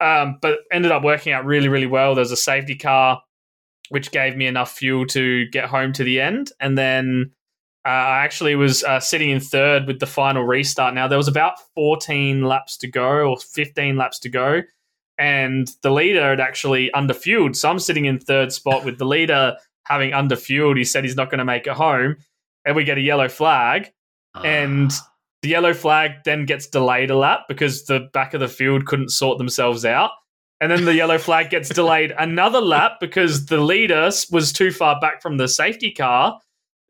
[0.00, 2.14] um, but ended up working out really, really well.
[2.14, 3.22] There's a safety car,
[3.90, 7.32] which gave me enough fuel to get home to the end, and then
[7.84, 10.94] uh, I actually was uh, sitting in third with the final restart.
[10.94, 14.62] Now there was about 14 laps to go, or 15 laps to go,
[15.18, 17.56] and the leader had actually underfueled.
[17.56, 20.76] So I'm sitting in third spot with the leader having underfueled.
[20.76, 22.16] He said he's not going to make it home,
[22.64, 23.90] and we get a yellow flag,
[24.44, 25.12] and Ah.
[25.42, 29.10] the yellow flag then gets delayed a lap because the back of the field couldn't
[29.10, 30.10] sort themselves out.
[30.60, 34.98] And then the yellow flag gets delayed another lap because the leader was too far
[35.00, 36.40] back from the safety car.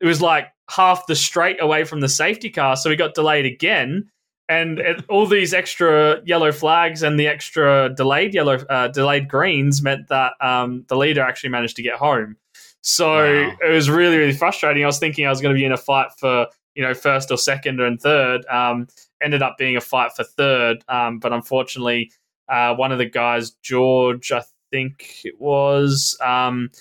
[0.01, 3.45] It was like half the straight away from the safety car, so he got delayed
[3.45, 4.09] again.
[4.49, 9.81] And it, all these extra yellow flags and the extra delayed yellow, uh, delayed greens
[9.81, 12.35] meant that um, the leader actually managed to get home.
[12.81, 13.57] So Wow.
[13.61, 14.83] it was really, really frustrating.
[14.83, 17.29] I was thinking I was going to be in a fight for you know first
[17.31, 18.45] or second and third.
[18.47, 18.87] Um,
[19.21, 22.11] ended up being a fight for third, um, but unfortunately,
[22.47, 26.71] uh, one of the guys, George, I think it was, um,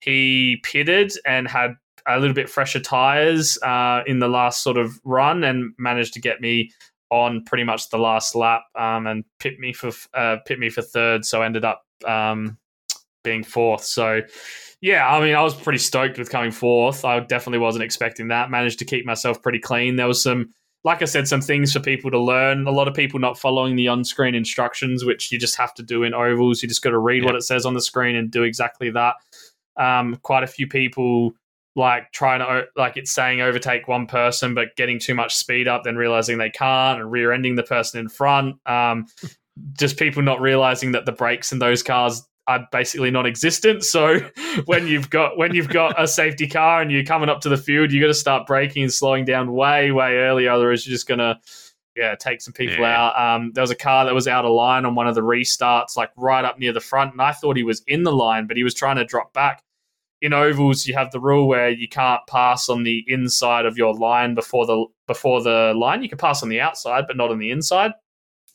[0.00, 1.72] he pitted and had
[2.06, 6.20] a little bit fresher tires uh, in the last sort of run and managed to
[6.20, 6.70] get me
[7.10, 10.82] on pretty much the last lap um, and pit me for uh, pit me for
[10.82, 11.24] third.
[11.24, 12.58] So I ended up um,
[13.22, 13.84] being fourth.
[13.84, 14.22] So
[14.80, 17.04] yeah, I mean, I was pretty stoked with coming fourth.
[17.04, 18.50] I definitely wasn't expecting that.
[18.50, 19.96] Managed to keep myself pretty clean.
[19.96, 20.50] There was some,
[20.84, 22.66] like I said, some things for people to learn.
[22.66, 26.02] A lot of people not following the on-screen instructions, which you just have to do
[26.02, 26.62] in ovals.
[26.62, 29.14] You just got to read what it says on the screen and do exactly that.
[29.76, 31.32] Um, quite a few people
[31.76, 35.84] like trying to like it's saying overtake one person, but getting too much speed up,
[35.84, 38.56] then realizing they can't, and rear-ending the person in front.
[38.66, 39.06] Um,
[39.78, 43.82] just people not realizing that the brakes in those cars are basically non-existent.
[43.84, 44.18] So
[44.66, 47.56] when you've got when you've got a safety car and you're coming up to the
[47.56, 50.50] field, you got to start braking and slowing down way way earlier.
[50.50, 51.38] Otherwise, you're just gonna
[51.94, 53.10] yeah take some people Yeah.
[53.10, 53.36] out.
[53.36, 55.96] Um, there was a car that was out of line on one of the restarts,
[55.96, 58.56] like right up near the front, and I thought he was in the line, but
[58.56, 59.62] he was trying to drop back.
[60.22, 63.94] In ovals, you have the rule where you can't pass on the inside of your
[63.94, 66.02] line before the before the line.
[66.02, 67.92] You can pass on the outside, but not on the inside.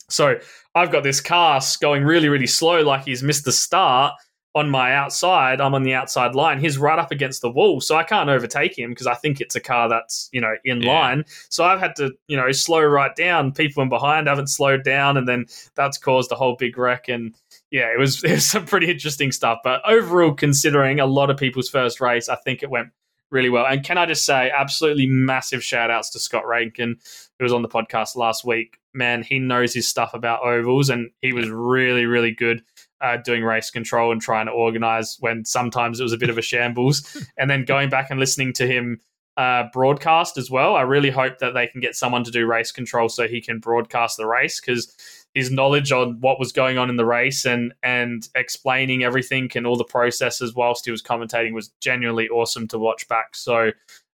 [0.08, 0.38] So
[0.74, 4.14] I've got this car going really, really slow, like he's missed the start
[4.54, 5.60] on my outside.
[5.60, 6.60] I'm on the outside line.
[6.60, 9.56] He's right up against the wall, so I can't overtake him because I think it's
[9.56, 10.92] a car that's you know in Yeah.
[10.92, 11.24] line.
[11.48, 13.52] So I've had to you know slow right down.
[13.52, 17.08] People in behind haven't slowed down, and then that's caused a whole big wreck.
[17.08, 17.34] And
[17.72, 19.58] yeah, it was it was some pretty interesting stuff.
[19.64, 22.90] But overall, considering a lot of people's first race, I think it went
[23.32, 23.66] really well.
[23.66, 26.98] And can I just say, absolutely massive shout outs to Scott Rankin,
[27.38, 28.78] who was on the podcast last week.
[28.92, 32.62] Man, he knows his stuff about ovals, and he was really, really good
[33.00, 36.36] uh, doing race control and trying to organize when sometimes it was a bit of
[36.36, 37.16] a shambles.
[37.38, 39.00] and then going back and listening to him
[39.36, 40.76] uh, broadcast as well.
[40.76, 43.60] I really hope that they can get someone to do race control so he can
[43.60, 44.94] broadcast the race because
[45.34, 49.66] his knowledge on what was going on in the race and and explaining everything and
[49.66, 53.34] all the processes whilst he was commentating was genuinely awesome to watch back.
[53.34, 53.70] So,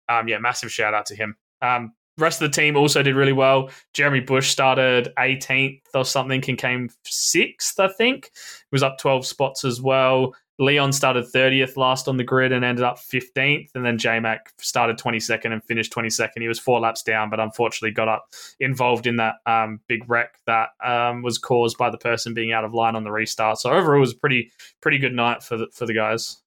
[0.10, 1.36] um, yeah, massive shout out to him.
[1.62, 3.70] Um, rest of the team also did really well.
[3.94, 8.32] Jeremy Bush started 18th or something and came sixth, I think.
[8.34, 10.36] He was up 12 spots as well.
[10.58, 13.70] Leon started 30th last on the grid and ended up 15th.
[13.76, 16.42] And then J Mac started 22nd and finished 22nd.
[16.42, 20.40] He was four laps down, but unfortunately got up involved in that um, big wreck
[20.46, 23.60] that um, was caused by the person being out of line on the restart.
[23.60, 26.38] So overall, it was a pretty pretty good night for the, for the guys.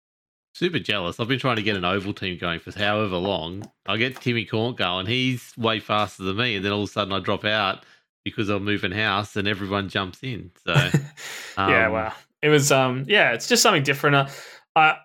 [0.55, 1.21] Super jealous.
[1.21, 3.71] I've been trying to get an oval team going for however long.
[3.87, 5.07] I get Timmy Cornt going.
[5.07, 7.85] He's way faster than me, and then all of a sudden I drop out
[8.25, 10.51] because I'm moving house, and everyone jumps in.
[10.65, 10.73] So
[11.59, 12.13] yeah, um, wow.
[12.43, 14.17] It was um yeah, it's just something different.
[14.17, 14.29] Uh,
[14.77, 14.97] I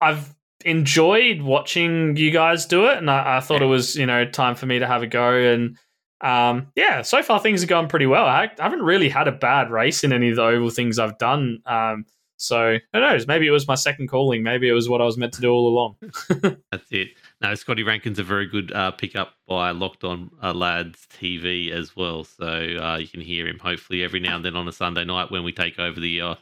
[0.00, 4.24] I've enjoyed watching you guys do it, and I, I thought it was you know
[4.24, 5.34] time for me to have a go.
[5.34, 5.76] And
[6.20, 8.24] um yeah, so far things are going pretty well.
[8.24, 11.18] I, I haven't really had a bad race in any of the oval things I've
[11.18, 11.58] done.
[11.66, 12.06] Um,
[12.42, 13.28] so who knows?
[13.28, 14.42] Maybe it was my second calling.
[14.42, 15.96] Maybe it was what I was meant to do all along.
[16.72, 17.10] That's it.
[17.40, 21.94] No, Scotty Rankin's a very good uh, pickup by Locked On uh, Lads TV as
[21.94, 22.24] well.
[22.24, 25.30] So uh, you can hear him hopefully every now and then on a Sunday night
[25.30, 26.34] when we take over the uh,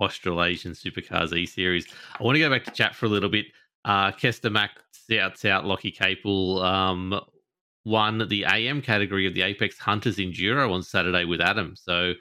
[0.00, 1.86] Australasian Supercars E Series.
[2.18, 3.46] I want to go back to chat for a little bit.
[3.84, 4.72] Uh, Kester Mac
[5.08, 7.20] shouts out Lockie Capel um,
[7.84, 11.74] won the AM category of the Apex Hunters Enduro on Saturday with Adam.
[11.76, 12.14] So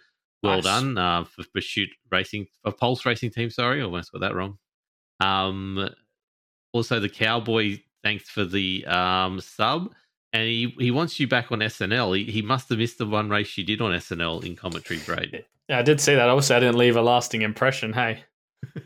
[0.43, 0.63] well Nice.
[0.63, 3.49] done uh, for Pursuit Racing, for Pulse Racing Team.
[3.49, 4.57] Sorry, almost got that wrong.
[5.19, 5.89] Um,
[6.71, 9.91] also, the Cowboy, thanks for the um, sub.
[10.35, 12.17] And he, he wants you back on SNL.
[12.17, 15.45] He, he must have missed the one race you did on SNL in commentary, Braid.
[15.69, 16.27] Yeah, I did see that.
[16.27, 17.93] Obviously, I didn't leave a lasting impression.
[17.93, 18.23] Hey,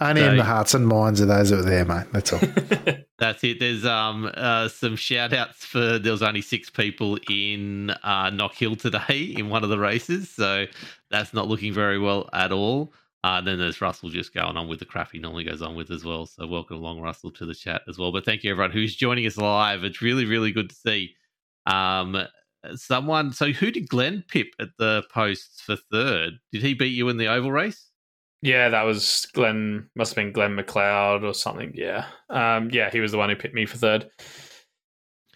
[0.00, 2.06] Only So- in the hearts and minds of those that were there, mate.
[2.12, 2.40] That's all.
[3.18, 3.60] That's it.
[3.60, 8.54] There's um uh, some shout outs for there was only six people in uh, Knock
[8.56, 10.66] Hill today in one of the races, so
[11.10, 12.92] that's not looking very well at all.
[13.26, 15.90] Uh, then there's Russell just going on with the crap he normally goes on with
[15.90, 16.26] as well.
[16.26, 18.12] So welcome along, Russell, to the chat as well.
[18.12, 19.82] But thank you everyone who's joining us live.
[19.82, 21.14] It's really really good to see.
[21.66, 22.16] Um,
[22.76, 23.32] someone.
[23.32, 26.34] So who did Glenn pip at the posts for third?
[26.52, 27.90] Did he beat you in the oval race?
[28.42, 29.90] Yeah, that was Glenn.
[29.96, 31.72] Must have been Glenn McLeod or something.
[31.74, 34.08] Yeah, um, yeah, he was the one who picked me for third.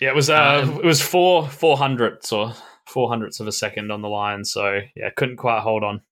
[0.00, 0.30] Yeah, it was.
[0.30, 2.54] Uh, Um, it was four four hundredths or
[2.86, 4.44] four hundredths of a second on the line.
[4.44, 6.02] So yeah, couldn't quite hold on.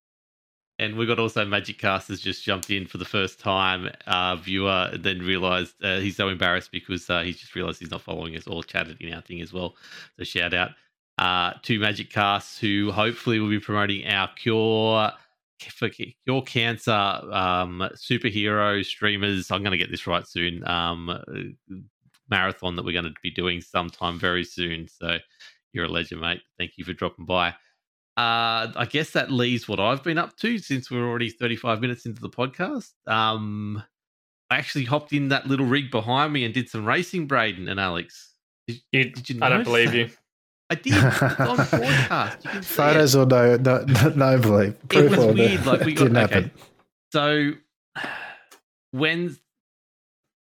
[0.79, 4.91] And we got also Magic Casters just jumped in for the first time, uh, viewer,
[4.97, 8.47] then realized uh, he's so embarrassed because uh, he's just realized he's not following us
[8.47, 9.75] or chatted in our thing as well.
[10.17, 10.71] So shout out
[11.19, 15.11] uh, to Magic Casts who hopefully will be promoting our Cure
[15.71, 19.51] for Cure Cancer um, superhero streamers.
[19.51, 20.67] I'm going to get this right soon.
[20.69, 21.25] Um,
[22.31, 24.87] marathon that we're going to be doing sometime very soon.
[24.87, 25.19] So
[25.73, 26.43] you're a legend, mate.
[26.59, 27.55] Thank you for dropping by.
[28.19, 32.05] Uh, I guess that leaves what I've been up to since we're already 35 minutes
[32.05, 32.91] into the podcast.
[33.07, 33.81] Um,
[34.51, 37.79] I actually hopped in that little rig behind me and did some racing, Braden and
[37.79, 38.33] Alex.
[38.67, 39.97] Did, You, did you I don't believe that?
[39.97, 40.11] you.
[40.69, 40.95] I did.
[40.95, 42.45] It's on broadcast.
[42.45, 43.85] You can see Photos or no, no,
[44.17, 44.75] no belief.
[44.93, 45.65] It was or no- weird.
[45.65, 46.35] Like we got didn't okay.
[46.35, 46.51] happen.
[47.13, 47.53] So
[48.91, 49.37] when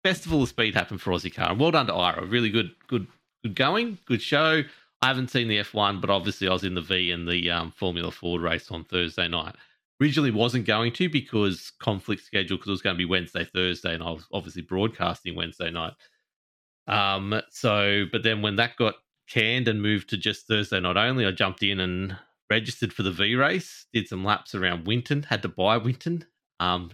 [0.03, 2.25] Festival of Speed happened for Aussie Car, and well done to Ira.
[2.25, 3.07] Really good, good,
[3.43, 4.63] good going, good show.
[5.01, 7.71] I haven't seen the F1, but obviously I was in the V and the um,
[7.71, 9.55] Formula Ford race on Thursday night.
[10.01, 13.93] Originally wasn't going to because conflict schedule because it was going to be Wednesday, Thursday,
[13.93, 15.93] and I was obviously broadcasting Wednesday night.
[16.87, 18.95] Um, so, but then when that got
[19.27, 22.17] canned and moved to just Thursday night only, I jumped in and
[22.49, 26.25] registered for the V race, did some laps around Winton, had to buy Winton.
[26.59, 26.91] Um,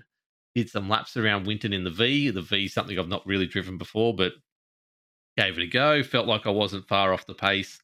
[0.55, 2.29] did some laps around Winton in the V.
[2.29, 4.33] The V something I've not really driven before, but
[5.37, 6.03] gave it a go.
[6.03, 7.81] Felt like I wasn't far off the pace.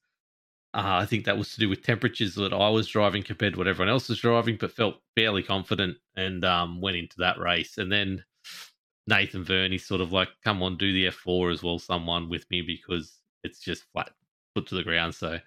[0.74, 3.57] Uh, I think that was to do with temperatures that I was driving compared to
[3.57, 7.80] what everyone else was driving, but felt fairly confident and um, went into that race.
[7.80, 8.24] And then
[9.07, 12.61] Nathan Verney sort of like, come on, do the F4 as well, someone with me
[12.61, 14.11] because it's just flat
[14.53, 15.15] put to the ground.
[15.15, 15.39] So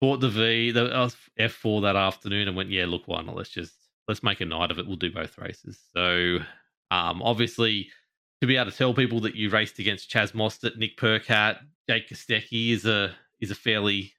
[0.00, 3.36] bought the V, the uh, F4 that afternoon and went, yeah, look, why not?
[3.36, 3.74] Let's just
[4.06, 4.86] let's make a night of it.
[4.86, 5.78] We'll do both races.
[5.92, 6.38] So
[6.90, 7.88] um, obviously,
[8.40, 11.58] to be able to tell people that you raced against Chaz Mostert, Nick Percat,
[11.88, 14.12] Jake Kostecki is a is a fairly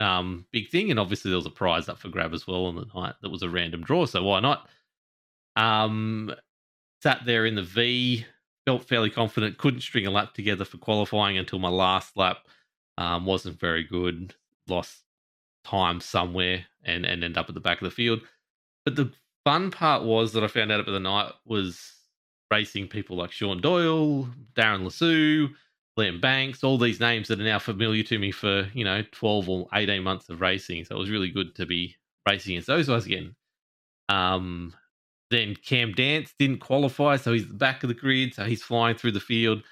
[0.00, 2.76] um, big thing, and obviously there was a prize up for grab as well on
[2.76, 4.06] the night that was a random draw.
[4.06, 4.68] So why not?
[5.56, 6.34] Um,
[7.02, 8.24] sat there in the V,
[8.66, 9.58] felt fairly confident.
[9.58, 12.38] Couldn't string a lap together for qualifying until my last lap.
[12.98, 14.34] Um, wasn't very good.
[14.68, 15.02] Lost
[15.64, 18.20] time somewhere and and end up at the back of the field.
[18.84, 19.12] But the
[19.44, 21.92] fun part was that I found out about the night was
[22.50, 25.50] racing people like Sean Doyle, Darren Lassou,
[26.00, 29.48] Liam Banks, all these names that are now familiar to me for, you know, 12
[29.48, 30.84] or 18 months of racing.
[30.84, 31.96] So it was really good to be
[32.28, 33.34] racing against those guys again.
[34.08, 34.74] Um,
[35.30, 38.96] then Cam Dance didn't qualify, so he's the back of the grid, so he's flying
[38.96, 39.62] through the field.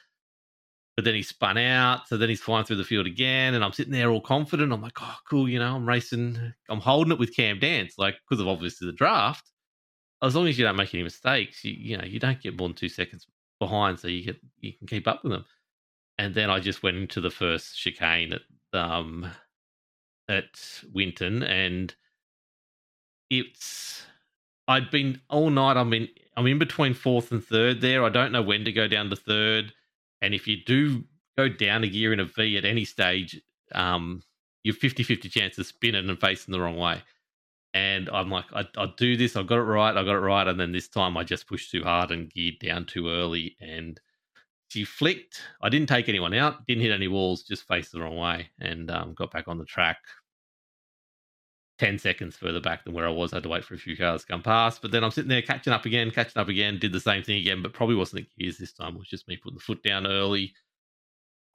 [0.97, 3.73] But then he spun out, so then he's flying through the field again, and I'm
[3.73, 4.73] sitting there all confident.
[4.73, 8.17] I'm like, oh, cool, you know, I'm racing, I'm holding it with Cam Dance, like
[8.29, 9.51] because of obviously the draft.
[10.23, 12.69] As long as you don't make any mistakes, you you know, you don't get more
[12.69, 13.27] than two seconds
[13.61, 15.45] behind, so you get you can keep up with them.
[16.19, 18.43] And then I just went into the first chicane at
[18.79, 19.31] um
[20.29, 21.95] at Winton, and
[23.31, 24.07] it's
[24.67, 25.77] I'd been all night.
[25.77, 28.05] I'm in I'm in between fourth and third there.
[28.05, 29.73] I don't know when to go down to third.
[30.21, 31.05] And if you do
[31.37, 33.41] go down a gear in a V at any stage,
[33.75, 34.23] um,
[34.65, 37.03] you're 50 50 chance of spinning and facing the wrong way.
[37.75, 39.37] And I'm like, I, I'll do this.
[39.37, 39.97] I got it right.
[39.97, 40.47] I got it right.
[40.47, 43.57] And then this time I just pushed too hard and geared down too early.
[43.61, 44.01] And
[44.69, 45.43] she flicked.
[45.63, 48.91] I didn't take anyone out, didn't hit any walls, just faced the wrong way and
[48.91, 49.99] um, got back on the track.
[51.79, 53.33] 10 seconds further back than where I was.
[53.33, 54.83] I had to wait for a few cars to come past.
[54.83, 57.39] But then I'm sitting there catching up again, catching up again, did the same thing
[57.39, 58.97] again, but probably wasn't the gears this time.
[58.97, 60.53] It was just me putting the foot down early.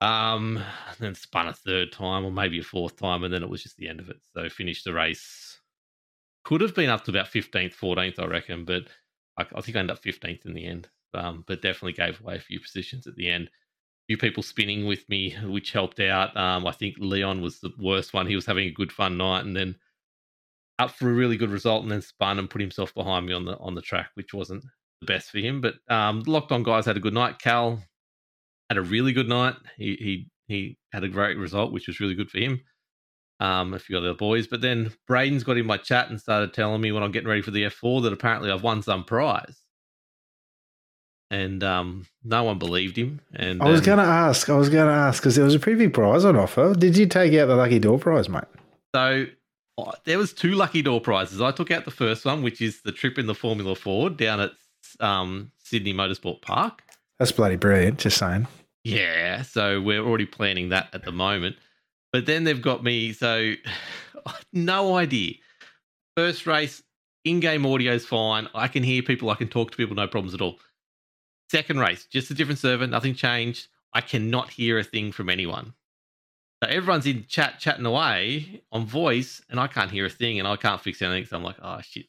[0.00, 0.62] Um,
[0.98, 3.76] then spun a third time or maybe a fourth time, and then it was just
[3.76, 4.16] the end of it.
[4.34, 5.60] So finished the race.
[6.44, 8.84] Could have been up to about 15th, 14th, I reckon, but
[9.38, 10.88] I, I think I ended up 15th in the end.
[11.14, 13.46] Um, but definitely gave away a few positions at the end.
[13.46, 16.36] A few people spinning with me, which helped out.
[16.36, 18.26] Um, I think Leon was the worst one.
[18.26, 19.76] He was having a good fun night, and then
[20.78, 23.44] up for a really good result and then spun and put himself behind me on
[23.44, 24.64] the on the track, which wasn't
[25.00, 25.60] the best for him.
[25.60, 27.38] But um, locked on guys had a good night.
[27.38, 27.82] Cal
[28.68, 29.54] had a really good night.
[29.76, 32.60] He he he had a great result, which was really good for him.
[33.40, 36.80] Um, a few other boys, but then Braden's got in my chat and started telling
[36.80, 39.63] me when I'm getting ready for the F4 that apparently I've won some prize.
[41.34, 43.20] And um, no one believed him.
[43.34, 44.48] And I was um, going to ask.
[44.48, 46.74] I was going to ask because there was a pretty big prize on offer.
[46.74, 48.44] Did you take out the lucky door prize, mate?
[48.94, 49.26] So
[49.76, 51.40] uh, there was two lucky door prizes.
[51.40, 54.38] I took out the first one, which is the trip in the Formula Ford down
[54.38, 54.52] at
[55.00, 56.82] um, Sydney Motorsport Park.
[57.18, 57.98] That's bloody brilliant.
[57.98, 58.46] Just saying.
[58.84, 61.56] Yeah, so we're already planning that at the moment.
[62.12, 63.54] But then they've got me, so
[64.52, 65.34] no idea.
[66.16, 66.80] First race,
[67.24, 68.46] in-game audio is fine.
[68.54, 69.30] I can hear people.
[69.30, 69.96] I can talk to people.
[69.96, 70.60] No problems at all.
[71.50, 72.86] Second race, just a different server.
[72.86, 73.68] Nothing changed.
[73.92, 75.74] I cannot hear a thing from anyone.
[76.62, 80.48] So everyone's in chat, chatting away on voice, and I can't hear a thing, and
[80.48, 81.26] I can't fix anything.
[81.26, 82.06] So I'm like, oh shit,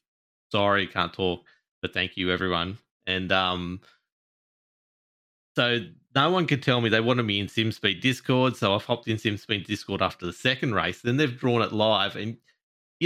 [0.52, 1.42] sorry, can't talk.
[1.82, 2.78] But thank you, everyone.
[3.06, 3.82] And um,
[5.56, 5.80] so
[6.16, 8.56] no one could tell me they wanted me in SimSpeed Discord.
[8.56, 11.02] So I've hopped in SimSpeed Discord after the second race.
[11.02, 12.38] Then they've drawn it live, and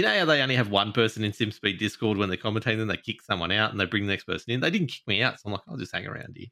[0.00, 2.88] you know how they only have one person in SimSpeed Discord when they're commentating, then
[2.88, 4.60] they kick someone out and they bring the next person in.
[4.60, 6.48] They didn't kick me out, so I'm like, I'll just hang around here.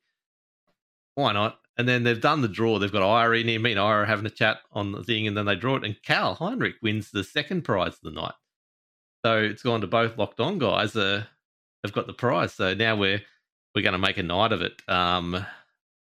[1.15, 1.59] Why not?
[1.77, 2.79] And then they've done the draw.
[2.79, 3.59] They've got Ira in here.
[3.59, 5.85] Me and Ira having a chat on the thing, and then they draw it.
[5.85, 8.35] And Cal Heinrich wins the second prize of the night.
[9.25, 10.95] So it's gone to both locked on guys.
[10.95, 11.25] Uh,
[11.85, 12.55] have got the prize.
[12.55, 13.21] So now we're
[13.75, 14.83] we're going to make a night of it.
[14.89, 15.45] Um,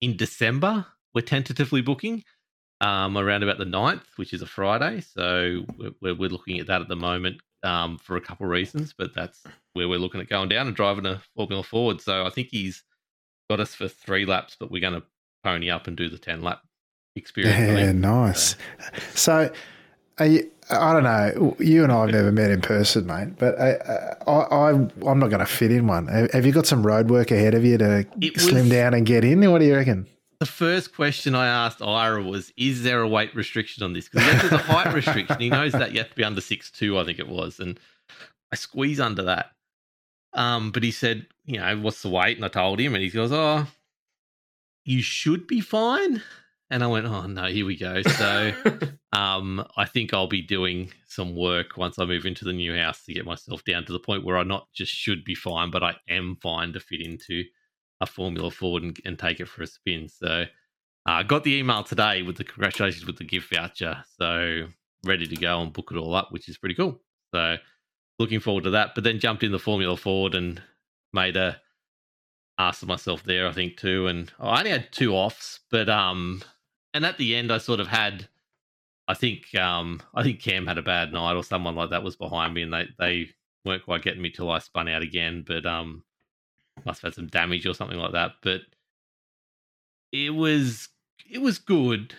[0.01, 2.25] in December, we're tentatively booking
[2.83, 5.01] um, around about the 9th, which is a Friday.
[5.01, 5.65] So
[6.01, 9.15] we're, we're looking at that at the moment um, for a couple of reasons, but
[9.15, 12.01] that's where we're looking at going down and driving a Formula Ford.
[12.01, 12.83] So I think he's
[13.49, 15.03] got us for three laps, but we're going to
[15.45, 16.61] pony up and do the 10 lap
[17.15, 17.81] experience.
[17.81, 18.57] Yeah, nice.
[19.15, 19.51] So,
[20.19, 21.57] are you, I don't know.
[21.59, 23.39] You and I have never met in person, mate.
[23.39, 26.09] But I, I, I I'm not going to fit in one.
[26.09, 28.07] Have you got some road work ahead of you to
[28.37, 29.51] slim down and get in?
[29.51, 30.07] What do you reckon?
[30.43, 34.27] The first question I asked Ira was, "Is there a weight restriction on this?" Because
[34.27, 35.39] there's a height restriction.
[35.39, 37.79] He knows that you have to be under six two, I think it was, and
[38.51, 39.53] I squeeze under that.
[40.33, 43.09] Um, but he said, "You know, what's the weight?" And I told him, and he
[43.09, 43.69] goes, "Oh,
[44.85, 46.25] you should be fine."
[46.69, 48.53] And I went, "Oh no, here we go." So,
[49.13, 53.05] um, I think I'll be doing some work once I move into the new house
[53.05, 55.85] to get myself down to the point where I not just should be fine, but
[55.85, 57.45] I am fine to fit into
[58.03, 60.09] a Formula Ford and, and take it for a spin.
[60.09, 60.45] So
[61.07, 64.05] I uh, got the email today with the congratulations with the gift voucher.
[64.19, 64.67] So
[65.07, 67.01] ready to go and book it all up, which is pretty cool.
[67.35, 67.57] So
[68.19, 68.95] looking forward to that.
[68.95, 70.61] But then jumped in the Formula Ford and
[71.13, 71.61] made a
[72.59, 74.09] ass of myself there, I think too.
[74.09, 76.43] And I only had two offs, but um,
[76.93, 78.29] and at the end I sort of had,
[79.09, 82.17] I think um, I think Cam had a bad night or someone like that was
[82.17, 83.31] behind me, and they they
[83.65, 85.45] weren't quite getting me till I spun out again.
[85.47, 86.05] But um,
[86.87, 88.33] must have had some damage or something like that.
[88.43, 88.63] But
[90.13, 90.89] it was
[91.31, 92.15] it was good.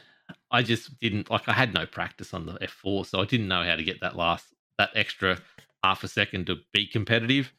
[0.52, 3.64] I just didn't like I had no practice on the F4, so I didn't know
[3.64, 4.46] how to get that last
[4.78, 5.38] that extra
[5.84, 7.52] half a second to be competitive.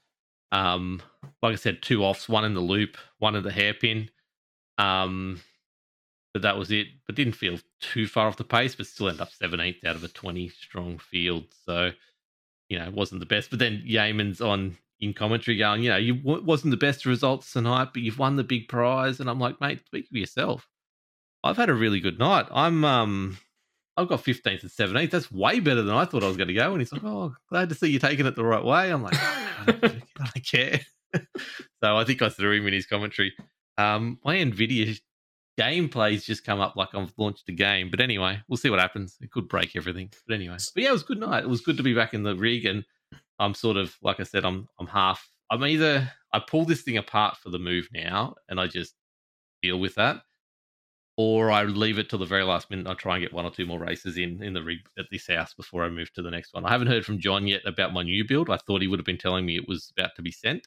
[0.53, 1.03] Um,
[1.43, 4.11] like I said, two offs, one in the loop, one in the hairpin.
[4.79, 5.41] Um,
[6.33, 6.89] but that was it.
[7.07, 10.05] But didn't feel too far off the pace, but still ended up 17th out of
[10.05, 11.47] a 20 strong field.
[11.65, 11.93] So,
[12.69, 13.51] you know, it wasn't the best.
[13.51, 17.53] But then Yeaman's on in commentary going, you know, you w- wasn't the best results
[17.53, 19.21] tonight, but you've won the big prize.
[19.21, 20.67] And I'm like, mate, speak for yourself.
[21.43, 22.47] I've had a really good night.
[22.51, 23.39] I'm um
[23.97, 25.11] I've got 15th and 17th.
[25.11, 26.73] That's way better than I thought I was going to go.
[26.73, 28.91] And he's like, oh, glad to see you taking it the right way.
[28.91, 29.85] I'm like, I don't,
[30.21, 30.81] I don't care.
[31.83, 33.35] so I think I threw him in his commentary.
[33.79, 34.99] Um, my NVIDIA
[35.59, 37.91] gameplay's just come up like I've launched a game.
[37.91, 39.17] But anyway, we'll see what happens.
[39.21, 40.11] It could break everything.
[40.27, 41.45] But anyway, but yeah, it was a good night.
[41.45, 42.67] It was good to be back in the rig.
[42.67, 42.85] And
[43.39, 46.97] I'm sort of, like I said, I'm, I'm half, I'm either, I pull this thing
[46.97, 48.95] apart for the move now and I just
[49.63, 50.23] deal with that
[51.17, 52.87] or I leave it till the very last minute.
[52.87, 55.29] I try and get one or two more races in in the rig at this
[55.29, 56.65] house before I move to the next one.
[56.65, 58.51] I haven't heard from John yet about my new build.
[58.51, 60.67] I thought he would have been telling me it was about to be sent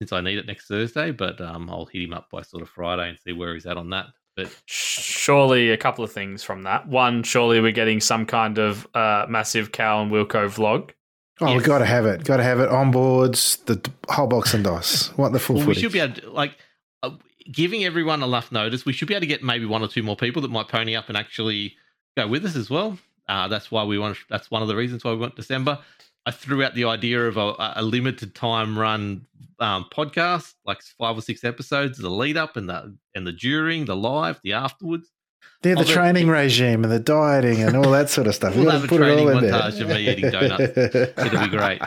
[0.00, 2.70] since I need it next Thursday, but um, I'll hit him up by sort of
[2.70, 4.06] Friday and see where he's at on that.
[4.34, 6.88] But surely a couple of things from that.
[6.88, 10.90] One, surely we're getting some kind of uh, massive Cal and Wilco vlog.
[11.42, 11.56] Oh, Yes.
[11.58, 12.24] we've got to have it.
[12.24, 15.16] Got to have it on boards, the whole box and dice.
[15.16, 16.56] Want the full well, we should be able to, like
[17.02, 17.10] uh,
[17.50, 18.84] giving everyone enough notice.
[18.84, 20.94] We should be able to get maybe one or two more people that might pony
[20.96, 21.76] up and actually
[22.16, 22.98] go with us as well.
[23.28, 24.18] Uh, that's why we want.
[24.28, 25.78] That's one of the reasons why we want December.
[26.24, 29.26] I threw out the idea of a, a limited time run
[29.58, 33.86] um, podcast, like five or six episodes, the lead up and the and the during,
[33.86, 35.10] the live, the afterwards.
[35.62, 38.54] Yeah, the I'll go- training regime and the dieting and all that sort of stuff.
[38.56, 39.60] We'll We've a to put it all training in there.
[39.60, 40.62] montage of me eating donuts.
[41.26, 41.80] It'll be great.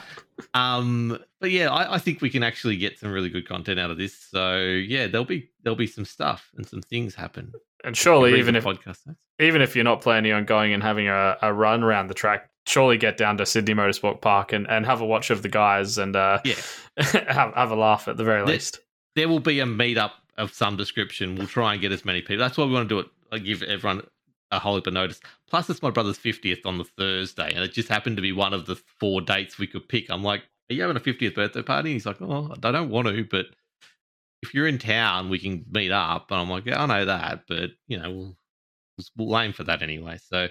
[0.53, 3.91] Um, but yeah, I, I think we can actually get some really good content out
[3.91, 4.17] of this.
[4.17, 7.53] So yeah, there'll be there'll be some stuff and some things happen.
[7.83, 8.99] And surely, even if podcast
[9.39, 12.49] even if you're not planning on going and having a, a run around the track,
[12.65, 15.97] surely get down to Sydney Motorsport Park and, and have a watch of the guys
[15.97, 16.55] and uh, Yeah.
[16.97, 18.79] have have a laugh at the very There- least.
[19.15, 21.35] there will be a meetup of some description.
[21.35, 22.37] We'll try and get as many people.
[22.37, 23.07] That's why we want to do it.
[23.31, 24.03] I give everyone
[24.51, 25.19] a whole heap of notice.
[25.49, 28.53] Plus, it's my brother's fiftieth on the Thursday, and it just happened to be one
[28.53, 30.09] of the four dates we could pick.
[30.09, 33.07] I'm like, "Are you having a fiftieth birthday party?" He's like, "Oh, I don't want
[33.07, 33.47] to, but
[34.43, 37.43] if you're in town, we can meet up." And I'm like, "Yeah, I know that,
[37.47, 38.37] but you know, we'll
[39.17, 40.47] we'll aim for that anyway." So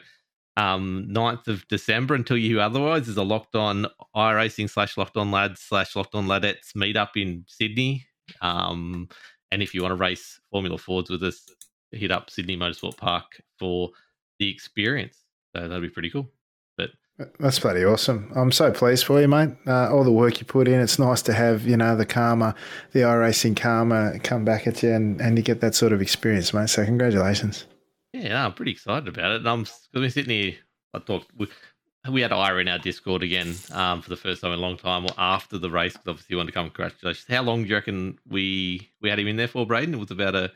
[0.56, 5.30] um 9th of December until you otherwise is a locked on iRacing slash locked on
[5.32, 8.06] lads slash locked on ladettes meetup in Sydney.
[8.40, 9.08] Um,
[9.50, 11.46] and if you want to race Formula Fords with us,
[11.96, 13.90] hit up Sydney Motorsport Park for
[14.38, 15.18] the experience.
[15.54, 16.28] So that'd be pretty cool.
[16.76, 16.90] But
[17.38, 18.32] That's bloody awesome.
[18.34, 19.50] I'm so pleased for you, mate.
[19.66, 20.80] Uh, all the work you put in.
[20.80, 22.54] It's nice to have, you know, the karma,
[22.92, 26.52] the iRacing karma come back at you and, and you get that sort of experience,
[26.52, 26.70] mate.
[26.70, 27.66] So congratulations.
[28.12, 29.36] yeah, no, I'm pretty excited about it.
[29.38, 30.54] And I'm because we're sitting here.
[30.92, 31.30] I talked.
[31.36, 31.48] We,
[32.10, 34.76] we had Ira in our Discord again um, for the first time in a long
[34.76, 35.04] time.
[35.04, 36.66] Well, after the race, 'cause obviously he wanted to come.
[36.70, 37.26] Congratulations.
[37.28, 39.94] How long do you reckon we we had him in there for, Braden?
[39.94, 40.52] It was about a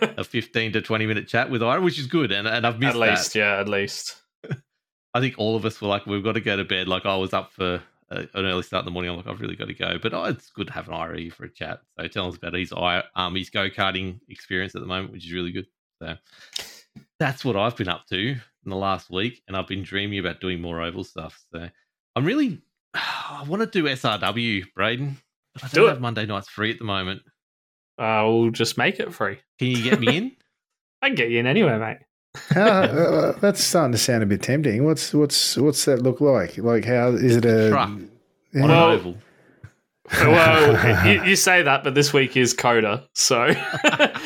[0.18, 2.30] a 15 to 20 minute chat with Ira, which is good.
[2.32, 3.10] And and I've missed at that.
[3.10, 4.16] least, yeah, at least.
[5.14, 6.88] I think all of us were like, we've got to go to bed.
[6.88, 9.10] Like I was up for a, an early start in the morning.
[9.10, 9.98] I'm like, I've really got to go.
[10.02, 11.80] But oh, it's good to have an Ira for a chat.
[11.98, 15.32] So tell us about his um his go karting experience at the moment, which is
[15.32, 15.66] really good.
[16.02, 16.16] So
[17.18, 20.40] that's what I've been up to in the last week, and I've been dreaming about
[20.40, 21.40] doing more oval stuff.
[21.52, 21.68] So
[22.16, 22.60] I'm really,
[22.94, 25.16] I want to do SRW, Braden.
[25.54, 25.90] But I Do don't it.
[25.90, 27.22] have Monday nights free at the moment.
[27.98, 29.38] Uh, we'll just make it free.
[29.58, 30.32] Can you get me in?
[31.02, 31.98] I can get you in anywhere, mate.
[32.56, 34.84] Uh, uh, that's starting to sound a bit tempting.
[34.84, 36.56] What's what's what's that look like?
[36.56, 37.90] Like how is it a Truck.
[38.54, 38.62] Yeah.
[38.64, 39.16] on an oval.
[40.10, 43.52] Well, you, you say that, but this week is COTA, so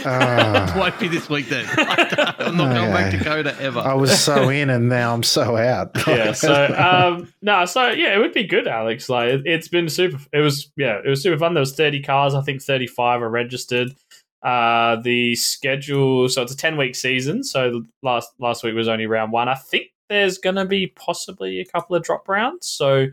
[0.08, 0.74] Ah.
[0.76, 1.66] Won't be this week then.
[1.68, 3.24] I'm not going back to Okay.
[3.24, 3.80] COTA ever.
[3.80, 5.90] I was so in and now I'm so out.
[6.06, 6.32] yeah.
[6.32, 9.08] So um, no, so yeah, it would be good, Alex.
[9.08, 10.18] Like it, it's been super.
[10.32, 11.54] It was yeah, it was super fun.
[11.54, 12.34] There was thirty cars.
[12.34, 13.94] I think thirty five are registered.
[14.42, 16.28] Uh, the schedule.
[16.28, 17.44] So it's a ten week season.
[17.44, 19.48] So the last last week was only round one.
[19.48, 22.66] I think there's going to be possibly a couple of drop rounds.
[22.66, 23.08] So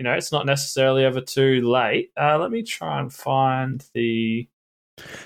[0.00, 2.10] you know, it's not necessarily ever too late.
[2.18, 4.48] Uh, let me try and find the.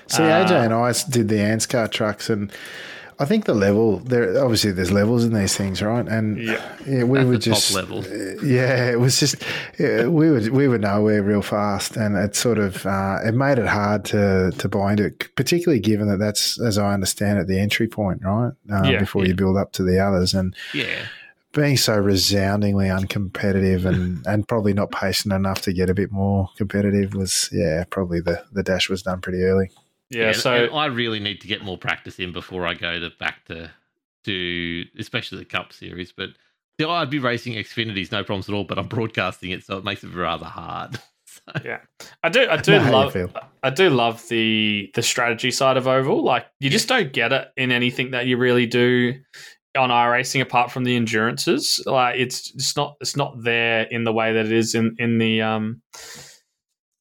[0.07, 2.51] See, AJ and I did the Anscar trucks, and
[3.17, 4.37] I think the level there.
[4.43, 6.05] Obviously, there's levels in these things, right?
[6.05, 6.75] And Yeah.
[6.85, 7.99] yeah, we That's would top just level.
[7.99, 9.37] uh, Yeah, it was just
[9.79, 13.57] yeah, we would we were nowhere real fast, and it sort of uh, it made
[13.59, 17.47] it hard to to buy into it, particularly given that that's as I understand it
[17.47, 18.51] the entry point, right?
[18.69, 18.99] Uh, Yeah.
[18.99, 21.05] before you build up to the others, and yeah.
[21.55, 26.49] Being so resoundingly uncompetitive and, and probably not patient enough to get a bit more
[26.57, 29.71] competitive was yeah probably the, the dash was done pretty early.
[30.11, 30.27] Yeah.
[30.27, 33.09] and- so and I really need to get more practice in before I go to
[33.19, 33.71] back to
[34.25, 36.11] to especially the Cup Series.
[36.11, 36.29] But
[36.79, 38.63] see, I'd be racing Xfinities, no problems at all.
[38.63, 40.99] But I'm broadcasting it, so it makes it rather hard.
[41.27, 41.79] So, Yeah,
[42.23, 42.47] I do.
[42.49, 43.13] I do Know how you love.
[43.13, 43.31] feel.
[43.61, 46.23] I do love the the strategy side of oval.
[46.23, 49.15] Like you just don't get it in anything that you really do
[49.75, 51.81] on iRacing apart from the endurances.
[51.85, 55.17] Like it's it's not it's not there in the way that it is in in
[55.17, 55.81] the um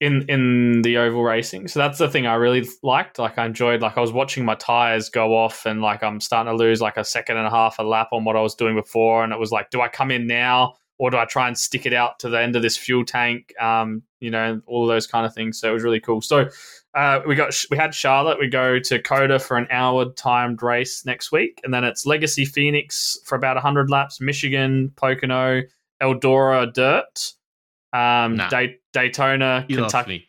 [0.01, 1.69] in in the oval racing.
[1.69, 3.19] So that's the thing I really liked.
[3.19, 3.81] Like I enjoyed.
[3.81, 6.97] Like I was watching my tires go off, and like I'm starting to lose like
[6.97, 9.39] a second and a half a lap on what I was doing before, and it
[9.39, 10.75] was like, do I come in now?
[10.97, 13.53] Or do I try and stick it out to the end of this fuel tank?
[13.61, 15.59] Um, you know, all those kind of things.
[15.59, 16.21] So it was really cool.
[16.21, 16.49] So
[16.95, 18.39] uh, we got we had Charlotte.
[18.39, 22.45] We go to COTA for an hour timed race next week, and then it's Legacy
[22.45, 24.21] Phoenix for about hundred laps.
[24.21, 25.63] Michigan, Pocono,
[26.03, 27.33] Eldora Dirt,
[27.93, 28.49] um, Nah.
[28.49, 30.29] Day- Daytona, you Kentucky.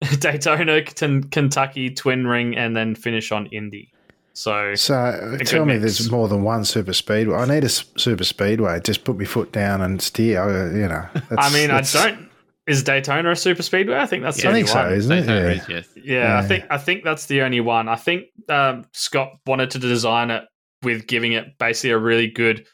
[0.20, 3.92] Daytona, Ken- Kentucky Twin Ring, and then finish on Indy.
[4.32, 5.82] So So uh, tell me mix.
[5.98, 7.34] there's more than one super speedway.
[7.36, 8.78] I need a super speedway.
[8.80, 10.40] Just put my foot down and steer.
[10.40, 11.08] I, you know.
[11.14, 12.27] I that's- mean, I don't.
[12.68, 13.96] Is Daytona a super speedway?
[13.96, 14.92] I think that's the Yeah, I only think so, one.
[14.92, 15.20] isn't it?
[15.22, 15.54] Daytona Yeah.
[15.54, 15.88] is, yes.
[15.96, 17.88] Yeah, I think I think that's the only one.
[17.88, 20.44] I think um, Scott wanted to design it
[20.82, 22.66] with giving it basically a really good,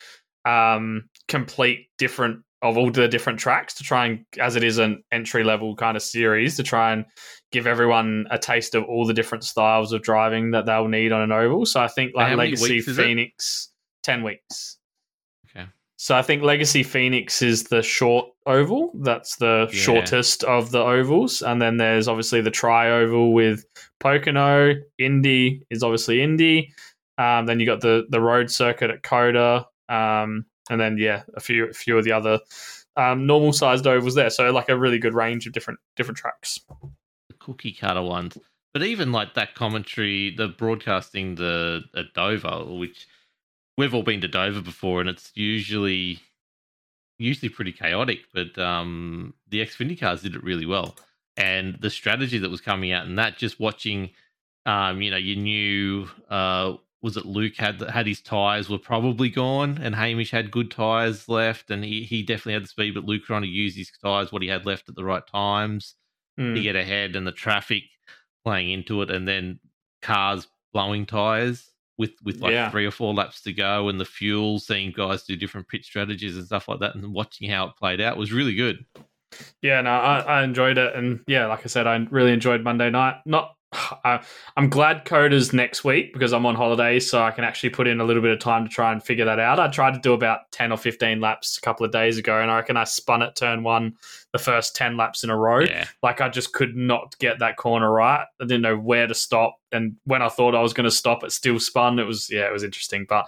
[0.44, 5.02] um, complete different of all the different tracks to try and, as it is an
[5.12, 7.04] entry level kind of series, to try and
[7.52, 11.20] give everyone a taste of all the different styles of driving that they'll need on
[11.20, 11.66] an oval.
[11.66, 13.02] So I think like Legacy weeks is it?
[13.04, 13.70] Phoenix,
[14.02, 14.78] ten weeks.
[16.04, 18.90] So I think Legacy Phoenix is the short oval.
[18.92, 19.80] That's the Yeah.
[19.80, 23.64] shortest of the ovals, and then there's obviously the tri oval with
[24.00, 24.74] Pocono.
[24.98, 26.74] Indy is obviously Indy.
[27.16, 31.40] Um, then you got the the road circuit at COTA, um, and then yeah, a
[31.40, 32.38] few a few of the other
[32.96, 34.28] um, normal sized ovals there.
[34.28, 36.60] So like a really good range of different different tracks.
[37.30, 38.36] the cookie cutter ones.
[38.74, 43.06] But even like that commentary, the broadcasting the at Dover, which
[43.76, 46.20] we've all been to Dover before, and it's usually
[47.18, 48.20] usually pretty chaotic.
[48.32, 50.96] But um, the Xfinity cars did it really well,
[51.36, 54.10] and the strategy that was coming out, and that just watching
[54.66, 59.28] Um, you know, you knew uh, was it Luke had had his tires were probably
[59.28, 63.04] gone, and Hamish had good tires left, and he he definitely had the speed, but
[63.04, 65.96] Luke trying to use his tires what he had left at the right times
[66.40, 66.54] Mm.
[66.56, 67.84] to get ahead, and the traffic
[68.44, 69.60] playing into it, and then
[70.02, 72.70] cars blowing tires with with like Yeah.
[72.70, 76.36] three or four laps to go, and the fuel, seeing guys do different pit strategies
[76.36, 78.84] and stuff like that, and watching how it played out was really good.
[79.62, 82.90] Yeah, no, I, I enjoyed it, and yeah, like I said, I really enjoyed Monday
[82.90, 83.16] night.
[83.26, 83.56] Not,
[84.04, 84.20] I,
[84.56, 88.00] I'm glad COTA's next week because I'm on holiday, so I can actually put in
[88.00, 89.58] a little bit of time to try and figure that out.
[89.58, 92.50] I tried to do about ten or fifteen laps a couple of days ago, and
[92.50, 93.94] I reckon I spun at turn one
[94.32, 95.60] the first ten laps in a row.
[95.60, 98.24] Yeah, Like I just could not get that corner right.
[98.40, 101.24] I didn't know where to stop, and when I thought I was going to stop,
[101.24, 101.98] it still spun.
[101.98, 103.26] It was yeah, it was interesting, but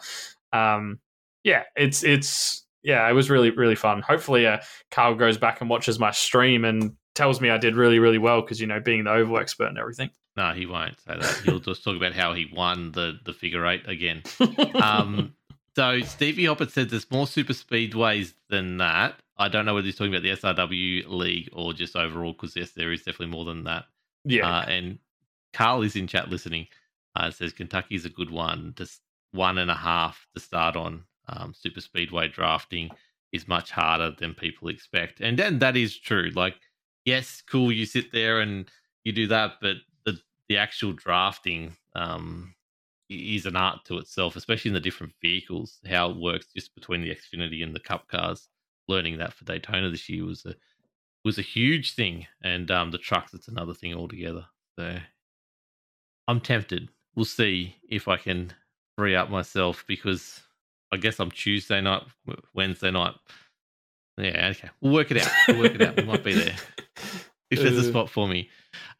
[0.53, 1.01] um,
[1.45, 4.03] yeah, it's it's yeah, it was really really fun.
[4.03, 4.59] Hopefully, uh,
[4.91, 8.43] Carl goes back and watches my stream and tells me I did really really well
[8.43, 10.11] because you know being the oval expert and everything.
[10.37, 11.41] No, he won't say that.
[11.45, 14.22] He'll just talk about how he won the the figure eight again.
[14.82, 15.34] Um,
[15.74, 19.16] so Stevie Hopper said there's more super speedways than that.
[19.37, 22.70] I don't know whether he's talking about the SRW league or just overall, because yes,
[22.70, 23.84] there is definitely more than that.
[24.24, 24.99] yeah, Uh, and
[25.53, 26.66] Carl is in chat listening.
[27.14, 28.72] Uh, says Kentucky's a good one.
[28.76, 29.01] Just
[29.32, 31.05] one and a half to start on.
[31.28, 32.91] Um, super speedway drafting
[33.32, 36.30] is much harder than people expect, and then that is true.
[36.34, 36.55] Like,
[37.05, 38.70] yes, cool, you sit there and
[39.05, 39.76] you do that, but
[40.49, 42.55] the actual drafting um,
[43.09, 45.79] is an art to itself, especially in the different vehicles.
[45.89, 48.49] How it works just between the Xfinity and the Cup cars.
[48.89, 50.55] Learning that for Daytona this year was a
[51.25, 54.47] was a huge thing, and um, the trucks it's another thing altogether.
[54.79, 54.97] So
[56.29, 56.89] I'm tempted.
[57.15, 58.53] We'll see if I can
[58.97, 60.41] free up myself because
[60.93, 62.03] I guess I'm Tuesday night,
[62.55, 63.15] Wednesday night.
[64.19, 65.31] Yeah, okay, we'll work it out.
[65.49, 65.97] We'll work it out.
[65.97, 66.57] We might be there
[67.51, 67.91] if there's a Uh.
[67.91, 68.49] spot for me.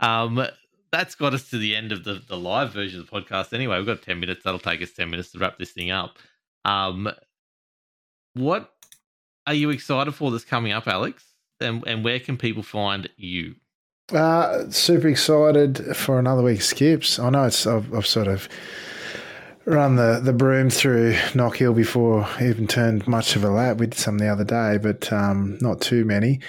[0.01, 0.45] Um,
[0.91, 3.53] that's got us to the end of the, the live version of the podcast.
[3.53, 4.43] Anyway, we've got 10 minutes.
[4.45, 6.18] That'll take us 10 minutes to wrap this thing up.
[6.64, 7.11] Um,
[8.34, 8.74] what
[9.47, 11.24] are you excited for that's coming up, Alex?
[11.61, 13.57] And, and where can people find you?
[14.12, 17.18] Uh, super excited for another week of skips.
[17.18, 18.49] I know it's I've, I've sort of
[19.64, 23.78] run the, the broom through Knock Hill before even turned much of a lap.
[23.78, 26.41] We did some the other day, but um, not too many.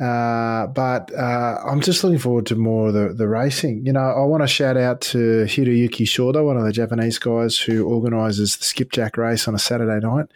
[0.00, 3.86] Uh, but uh, I'm just looking forward to more of the, the racing.
[3.86, 7.58] You know, I want to shout out to Hiroyuki Shorter, one of the Japanese guys
[7.58, 10.26] who organises the skipjack race on a Saturday night.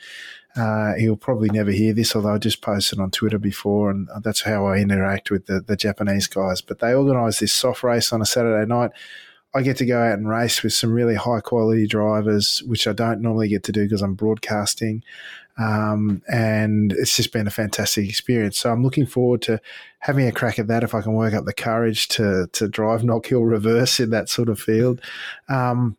[0.56, 4.42] Uh, he'll probably never hear this, although I just posted on Twitter before, and that's
[4.42, 6.60] how I interact with the, the Japanese guys.
[6.60, 8.90] But they organise this soft race on a Saturday night.
[9.54, 12.92] I get to go out and race with some really high quality drivers, which I
[12.92, 15.02] don't normally get to do because I'm broadcasting.
[15.58, 18.58] Um, and it's just been a fantastic experience.
[18.58, 19.60] So I'm looking forward to
[19.98, 23.02] having a crack at that if I can work up the courage to to drive
[23.04, 25.00] Knock Hill reverse in that sort of field.
[25.48, 25.96] Um,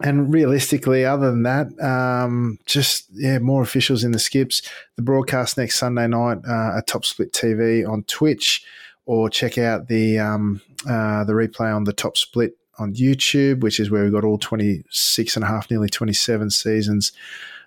[0.00, 4.62] and realistically, other than that, um, just yeah, more officials in the skips.
[4.96, 8.64] The broadcast next Sunday night uh, at Top Split TV on Twitch,
[9.06, 13.80] or check out the um, uh, the replay on the Top Split on YouTube, which
[13.80, 17.12] is where we've got all 26 and a half, nearly 27 seasons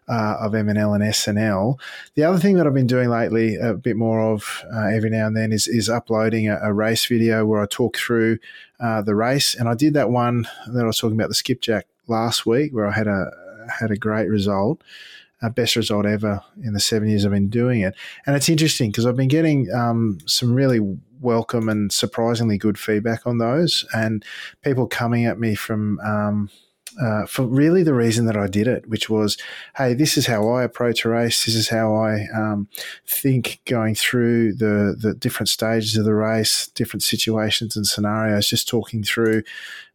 [0.07, 1.79] uh, of MNL and SNL.
[2.15, 5.27] The other thing that I've been doing lately, a bit more of uh, every now
[5.27, 8.39] and then, is is uploading a, a race video where I talk through
[8.79, 9.55] uh, the race.
[9.55, 12.87] And I did that one that I was talking about the skipjack last week, where
[12.87, 13.31] I had a
[13.79, 14.81] had a great result.
[15.41, 17.95] Uh, best result ever in the seven years I've been doing it.
[18.27, 20.79] And it's interesting because I've been getting um, some really
[21.19, 24.23] welcome and surprisingly good feedback on those, and
[24.61, 26.49] people coming at me from um,
[26.99, 29.37] uh, for really the reason that I did it, which was,
[29.77, 31.45] hey, this is how I approach a race.
[31.45, 32.67] This is how I um,
[33.07, 38.47] think going through the the different stages of the race, different situations and scenarios.
[38.47, 39.43] Just talking through.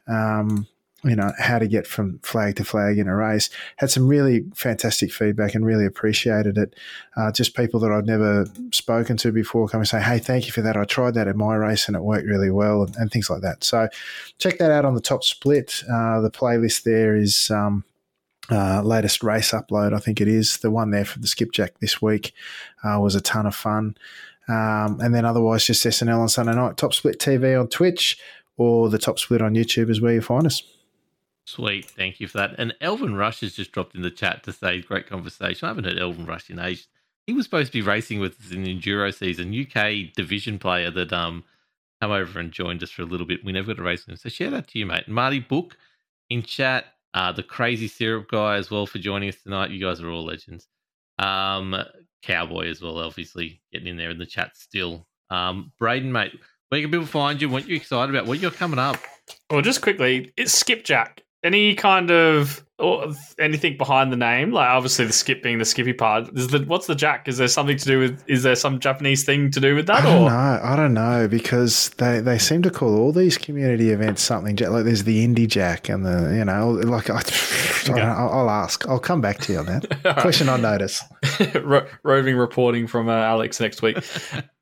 [0.06, 0.68] Um,
[1.08, 3.48] you know how to get from flag to flag in a race.
[3.76, 6.74] Had some really fantastic feedback and really appreciated it.
[7.16, 10.52] Uh, just people that i'd never spoken to before come and say hey thank you
[10.52, 10.76] for that.
[10.76, 13.42] I tried that in my race and it worked really well and, and things like
[13.42, 13.64] that.
[13.64, 13.88] So
[14.38, 15.82] check that out on the top split.
[15.84, 17.84] Uh, the playlist there is um,
[18.50, 20.58] uh, latest race upload i think it is.
[20.58, 22.32] The one there for the skipjack this week
[22.84, 23.96] uh, was a ton of fun.
[24.48, 26.76] Um, and then otherwise just snl on sunday night.
[26.76, 28.18] Top split tv on twitch
[28.56, 30.62] or the top split on youtube is where you find us
[31.46, 32.56] Sweet, thank you for that.
[32.58, 35.64] And Elvin Rush has just dropped in the chat to say great conversation.
[35.64, 36.88] I haven't heard Elvin Rush in ages.
[37.26, 40.90] He was supposed to be racing with us in the Enduro season, UK division player
[40.90, 41.44] that um
[42.00, 43.44] come over and joined us for a little bit.
[43.44, 44.16] We never got to race with him.
[44.16, 45.08] So shout out to you, mate.
[45.08, 45.76] Marty Book
[46.28, 49.70] in chat, uh, the crazy syrup guy as well for joining us tonight.
[49.70, 50.66] You guys are all legends.
[51.18, 51.76] Um,
[52.22, 55.06] Cowboy as well, obviously getting in there in the chat still.
[55.30, 56.38] Um, Braden, mate,
[56.68, 57.48] where can people find you?
[57.48, 58.26] What you excited about?
[58.26, 58.98] What you got coming up?
[59.50, 61.22] Well, just quickly, it's skipjack.
[61.46, 64.52] Any kind of or anything behind the name?
[64.52, 66.28] Like obviously the skip being the skippy part.
[66.36, 67.28] Is the what's the jack?
[67.28, 68.22] Is there something to do with?
[68.26, 70.02] Is there some Japanese thing to do with that?
[70.02, 70.60] I don't or know.
[70.62, 74.70] I don't know because they, they seem to call all these community events something ja-
[74.70, 78.30] like there's the Indie Jack and the you know like I, I don't know, I'll,
[78.40, 78.86] I'll ask.
[78.88, 81.02] I'll come back to you on that question on notice.
[81.62, 83.98] Ro- roving reporting from uh, Alex next week.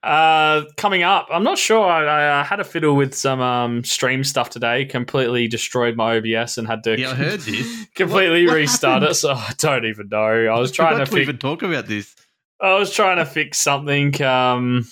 [0.02, 1.84] uh, coming up, I'm not sure.
[1.84, 4.84] I, I uh, had a fiddle with some um, stream stuff today.
[4.84, 7.86] Completely destroyed my OBS and had to Yeah, I heard this.
[8.06, 9.10] Completely What- what restart happened?
[9.10, 9.14] it.
[9.14, 10.18] So I don't even know.
[10.54, 12.14] I was trying to to even talk about this.
[12.60, 14.20] I was trying to fix something.
[14.22, 14.86] Um,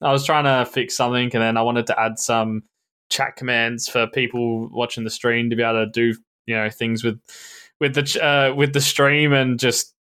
[0.00, 2.62] I was trying to fix something, and then I wanted to add some
[3.10, 7.04] chat commands for people watching the stream to be able to do you know things
[7.04, 7.20] with
[7.80, 9.94] with the uh, with the stream, and just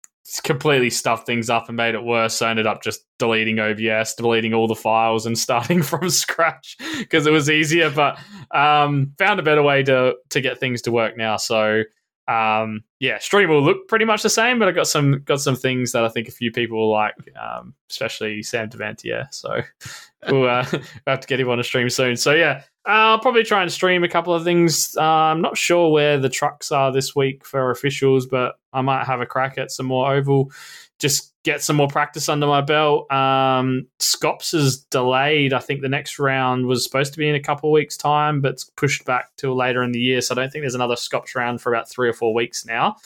[0.45, 2.35] completely stuffed things up and made it worse.
[2.37, 6.77] So I ended up just deleting OBS, deleting all the files, and starting from scratch
[6.99, 7.91] because it was easier.
[7.91, 8.19] But
[8.53, 11.37] um, found a better way to to get things to work now.
[11.37, 11.83] So
[12.29, 15.57] um, yeah, stream will look pretty much the same, but I got some got some
[15.57, 19.27] things that I think a few people will like, um, especially Sam Devantier.
[19.33, 19.63] So
[20.31, 22.17] we'll, uh, we'll have to get him on a stream soon.
[22.17, 24.97] So yeah, I'll probably try and stream a couple of things.
[24.97, 29.07] Uh, I'm not sure where the trucks are this week for officials, but I might
[29.07, 30.53] have a crack at some more oval.
[31.01, 33.11] Just get some more practice under my belt.
[33.11, 35.53] Um, Scops is delayed.
[35.53, 38.53] I think the next round was supposed to be in a couple weeks' time, but
[38.53, 40.21] it's pushed back till later in the year.
[40.21, 42.97] So I don't think there's another Scops round for about three or four weeks now.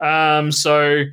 [0.00, 1.04] Um, so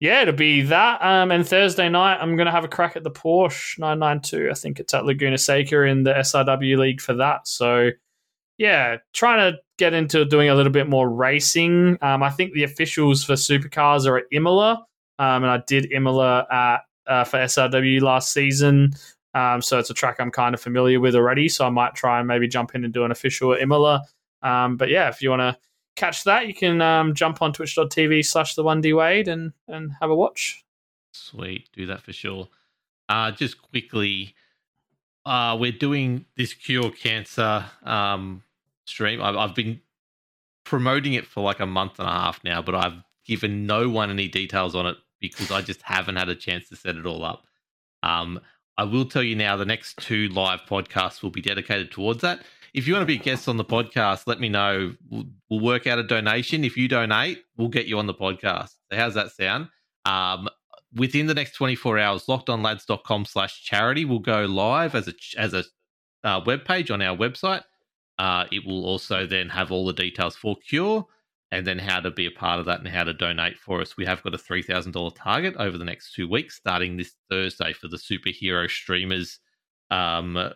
[0.00, 1.02] yeah, it'll be that.
[1.02, 4.50] Um, and Thursday night, I'm going to have a crack at the Porsche 992.
[4.50, 7.46] I think it's at Laguna Seca in the SRW League for that.
[7.46, 7.90] So
[8.60, 11.96] yeah, trying to get into doing a little bit more racing.
[12.02, 14.84] Um, I think the officials for supercars are at Imola,
[15.20, 18.94] um, and I did Imola at uh, for SRW last season.
[19.34, 21.48] Um, so it's a track I'm kind of familiar with already.
[21.48, 24.02] So I might try and maybe jump in and do an official at Imola.
[24.42, 25.58] Um, but yeah, if you want to
[25.94, 29.92] catch that, you can um, jump on twitch.tv slash the one D Wade and and
[30.00, 30.64] have a watch.
[31.12, 32.48] Sweet, do that for sure.
[33.10, 34.34] Uh, just quickly,
[35.26, 38.42] uh, we're doing this cure cancer um,
[38.86, 39.20] stream.
[39.20, 39.82] I've, I've been
[40.64, 44.10] promoting it for like a month and a half now, but I've given no one
[44.10, 47.24] any details on it because I just haven't had a chance to set it all
[47.24, 47.44] up.
[48.02, 48.40] Um,
[48.78, 52.40] I will tell you now the next two live podcasts will be dedicated towards that.
[52.72, 54.94] If you want to be a guest on the podcast, let me know.
[55.10, 56.64] We'll, we'll work out a donation.
[56.64, 58.70] If you donate, we'll get you on the podcast.
[58.90, 59.68] So how's that sound?
[60.04, 60.48] Um,
[60.94, 65.64] within the next 24 hours, lockedonlads.com slash charity will go live as a, as a
[66.24, 67.64] uh, web page on our website.
[68.18, 71.06] Uh, it will also then have all the details for Cure
[71.52, 73.96] and then how to be a part of that and how to donate for us.
[73.96, 77.88] We have got a $3,000 target over the next two weeks, starting this Thursday for
[77.88, 79.40] the superhero streamers
[79.90, 80.52] um,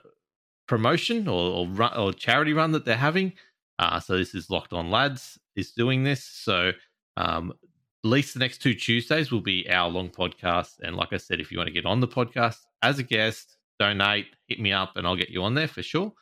[0.68, 3.32] promotion or, or, run, or charity run that they're having.
[3.78, 6.24] Uh, so this is Locked On Lads is doing this.
[6.24, 6.72] So
[7.16, 7.52] um,
[8.04, 10.74] at least the next two Tuesdays will be our long podcast.
[10.82, 13.56] And like I said, if you want to get on the podcast as a guest,
[13.80, 16.12] donate, hit me up, and I'll get you on there for sure.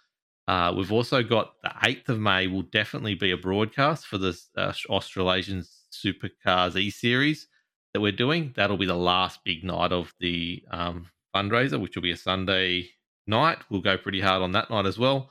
[0.48, 4.38] Uh, we've also got the 8th of May will definitely be a broadcast for the
[4.56, 7.46] uh, Australasian Supercars E Series
[7.94, 8.52] that we're doing.
[8.56, 12.88] That'll be the last big night of the um, fundraiser, which will be a Sunday
[13.26, 13.58] night.
[13.70, 15.30] We'll go pretty hard on that night as well.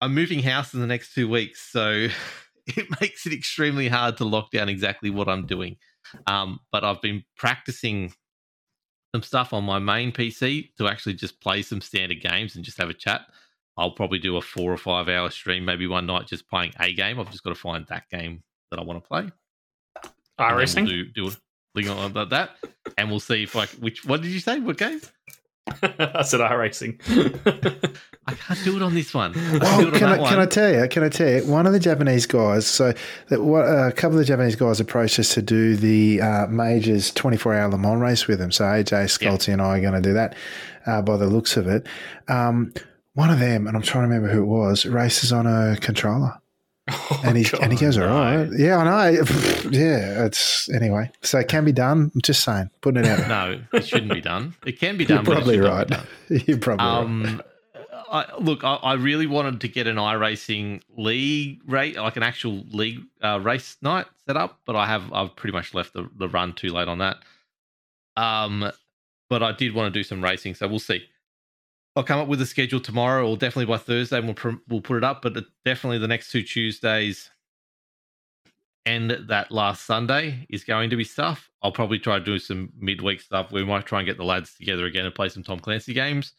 [0.00, 2.08] I'm moving house in the next two weeks, so
[2.66, 5.76] it makes it extremely hard to lock down exactly what I'm doing.
[6.26, 8.12] Um, but I've been practicing
[9.14, 12.78] some stuff on my main PC to actually just play some standard games and just
[12.78, 13.22] have a chat.
[13.76, 16.92] I'll probably do a four or five hour stream, maybe one night just playing a
[16.92, 17.18] game.
[17.18, 19.20] I've just got to find that game that I want to play.
[19.20, 19.30] And
[20.38, 20.86] then iRacing.
[20.86, 21.32] We'll do, do a
[21.74, 22.50] link on about that,
[22.98, 24.04] and we'll see if I which.
[24.04, 24.60] What did you say?
[24.60, 25.00] What game?
[25.82, 27.00] I said iRacing.
[28.26, 29.30] I can't do it on this one.
[29.30, 30.88] I can Well, on can I, that can I tell you?
[30.88, 31.46] Can I tell you?
[31.46, 32.66] One of the Japanese guys.
[32.66, 32.92] So
[33.28, 36.46] that what, uh, a couple of the Japanese guys approached us to do the uh,
[36.48, 38.50] majors twenty four hour Le Mans race with them.
[38.50, 40.34] So AJ Sculty and I are going to do that.
[40.84, 41.86] Uh, by the looks of it,
[42.26, 42.74] um,
[43.14, 46.38] one of them, and I'm trying to remember who it was, races on a controller.
[47.24, 49.22] and he and he goes, all right, yeah, I know,
[49.70, 50.24] yeah.
[50.24, 52.10] It's anyway, so it can be done.
[52.12, 53.28] I'm just saying, putting it out.
[53.28, 54.54] No, it shouldn't be done.
[54.66, 55.24] It can be done.
[55.24, 55.88] You're probably right.
[56.28, 56.98] You're probably right.
[56.98, 57.42] Um,
[58.10, 62.64] I, look, I, I really wanted to get an iRacing league rate, like an actual
[62.70, 66.28] league uh, race night set up, but I have I've pretty much left the, the
[66.28, 67.18] run too late on that.
[68.16, 68.72] Um,
[69.30, 71.04] but I did want to do some racing, so we'll see.
[71.94, 74.96] I'll come up with a schedule tomorrow, or definitely by Thursday, and we'll we'll put
[74.96, 75.22] it up.
[75.22, 77.30] But definitely the next two Tuesdays
[78.84, 81.50] and that last Sunday is going to be stuff.
[81.62, 83.52] I'll probably try to do some midweek stuff.
[83.52, 86.32] We might try and get the lads together again and play some Tom Clancy games.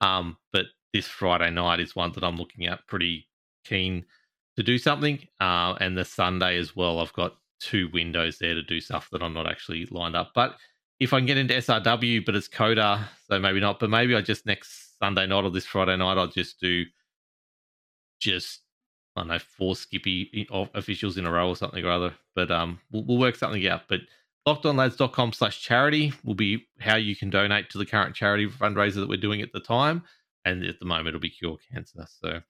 [0.00, 3.26] Um, but this Friday night is one that I'm looking at pretty
[3.64, 4.04] keen
[4.56, 5.18] to do something.
[5.40, 9.22] Uh, and the Sunday as well, I've got two windows there to do stuff that
[9.22, 10.30] I'm not actually lined up.
[10.34, 10.56] But
[11.00, 13.80] if I can get into SRW, but it's COTA, so maybe not.
[13.80, 16.84] But maybe I just next Sunday night or this Friday night, I'll just do
[18.20, 18.60] just
[19.16, 22.14] I don't know four Skippy officials in a row or something or other.
[22.34, 23.82] But um, we'll, we'll work something out.
[23.88, 24.00] But
[24.46, 29.08] lockedonlads.com slash charity will be how you can donate to the current charity fundraiser that
[29.08, 30.02] we're doing at the time.
[30.44, 32.06] And at the moment, it'll be Cure Cancer.
[32.20, 32.40] So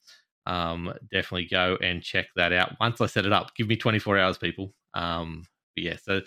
[0.47, 2.77] um, definitely go and check that out.
[2.81, 4.75] Once I set it up, give me 24 hours, people.
[4.95, 5.45] Um,
[5.75, 6.21] but yeah, so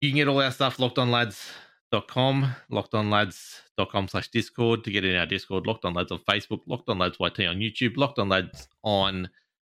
[0.00, 0.78] you can get all our stuff
[1.92, 6.88] lockedonlads.com, lockedonlads.com slash Discord to get in our Discord, Locked On Lads on Facebook, Locked
[6.88, 9.28] On Lads YT on YouTube, Locked On Lads on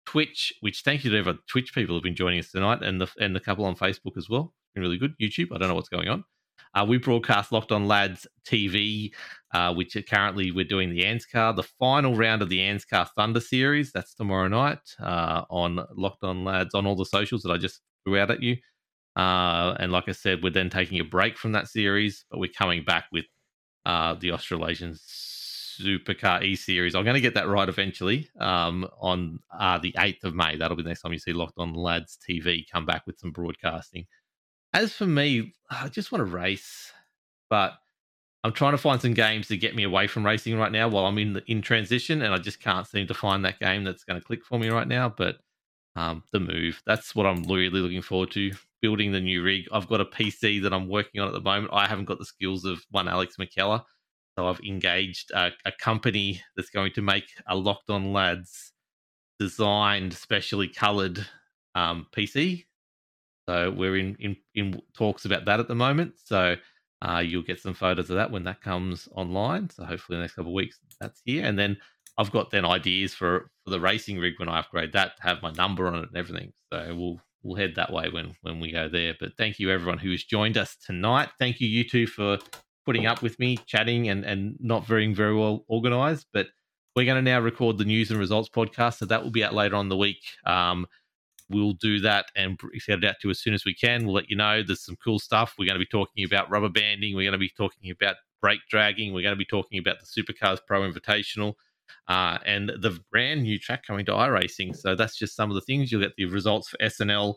[0.07, 3.09] Twitch, which thank you to everyone Twitch people who've been joining us tonight and the
[3.19, 4.53] and the couple on Facebook as well.
[4.75, 5.15] Been really good.
[5.21, 6.25] YouTube, I don't know what's going on.
[6.75, 9.13] Uh, we broadcast Locked On Lads TV,
[9.55, 13.93] uh, which currently we're doing the ANSCAR, the final round of the ANSCAR Thunder Series.
[13.93, 17.81] That's tomorrow night uh, on Locked On Lads on all the socials that I just
[18.05, 18.57] threw out at you.
[19.17, 22.51] Uh, and like I said, we're then taking a break from that series, but we're
[22.57, 23.27] coming back with
[23.87, 26.95] uh, the Australasian Supercar E Series.
[26.95, 30.57] I'm going to get that right eventually um, on uh, the 8th of May.
[30.57, 33.31] That'll be the next time you see Locked On Lads TV come back with some
[33.31, 34.07] broadcasting.
[34.73, 36.93] As for me, I just want to race,
[37.49, 37.75] but
[38.43, 41.07] I'm trying to find some games to get me away from racing right now while
[41.07, 44.05] I'm in the, in transition, and I just can't seem to find that game that's
[44.05, 45.09] going to click for me right now.
[45.09, 45.37] But
[45.97, 48.53] um, the move, that's what I'm really looking forward to.
[48.83, 49.67] Building the new rig.
[49.73, 51.73] I've got a PC that I'm working on at the moment.
[51.73, 53.83] I haven't got the skills of one Alex McKellar,
[54.37, 58.73] so I've engaged a, a company that's going to make a Locked On Lads
[59.39, 61.27] designed, specially coloured
[61.75, 62.65] um, PC
[63.49, 66.15] so we're in, in, in talks about that at the moment.
[66.25, 66.57] So
[67.03, 69.71] uh, you'll get some photos of that when that comes online.
[69.71, 71.45] So hopefully the next couple of weeks that's here.
[71.45, 71.77] And then
[72.17, 75.43] I've got then ideas for, for the racing rig when I upgrade that to have
[75.43, 76.53] my number on it and everything.
[76.73, 79.15] So we'll we'll head that way when when we go there.
[79.19, 81.31] But thank you everyone who has joined us tonight.
[81.39, 82.39] Thank you you two for
[82.87, 86.27] putting up with me, chatting and and not very very well organized.
[86.33, 86.49] But
[86.97, 89.55] we're going to now record the news and results podcast, so that will be out
[89.55, 90.23] later on the week.
[90.47, 90.87] Um,
[91.51, 94.07] we'll do that and get it out to you as soon as we can.
[94.07, 95.55] We'll let you know there's some cool stuff.
[95.59, 97.15] We're going to be talking about rubber banding.
[97.15, 99.13] We're going to be talking about brake dragging.
[99.13, 101.55] We're going to be talking about the Supercars Pro Invitational
[102.09, 104.77] uh, and the brand new track coming to iRacing.
[104.77, 105.91] So that's just some of the things.
[105.91, 107.35] You'll get the results for SNL,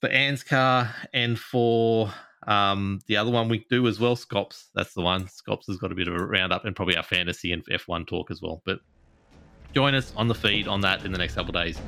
[0.00, 2.12] for ANSCAR, and for
[2.46, 4.70] um, the other one we do as well, Scops.
[4.74, 5.28] That's the one.
[5.28, 8.30] Scops has got a bit of a roundup and probably our fantasy and F1 talk
[8.30, 8.62] as well.
[8.64, 8.80] But
[9.74, 11.78] join us on the feed on that in the next couple days.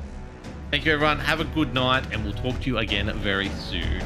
[0.71, 1.19] Thank you, everyone.
[1.19, 4.03] Have a good night, and we'll talk to you again very soon.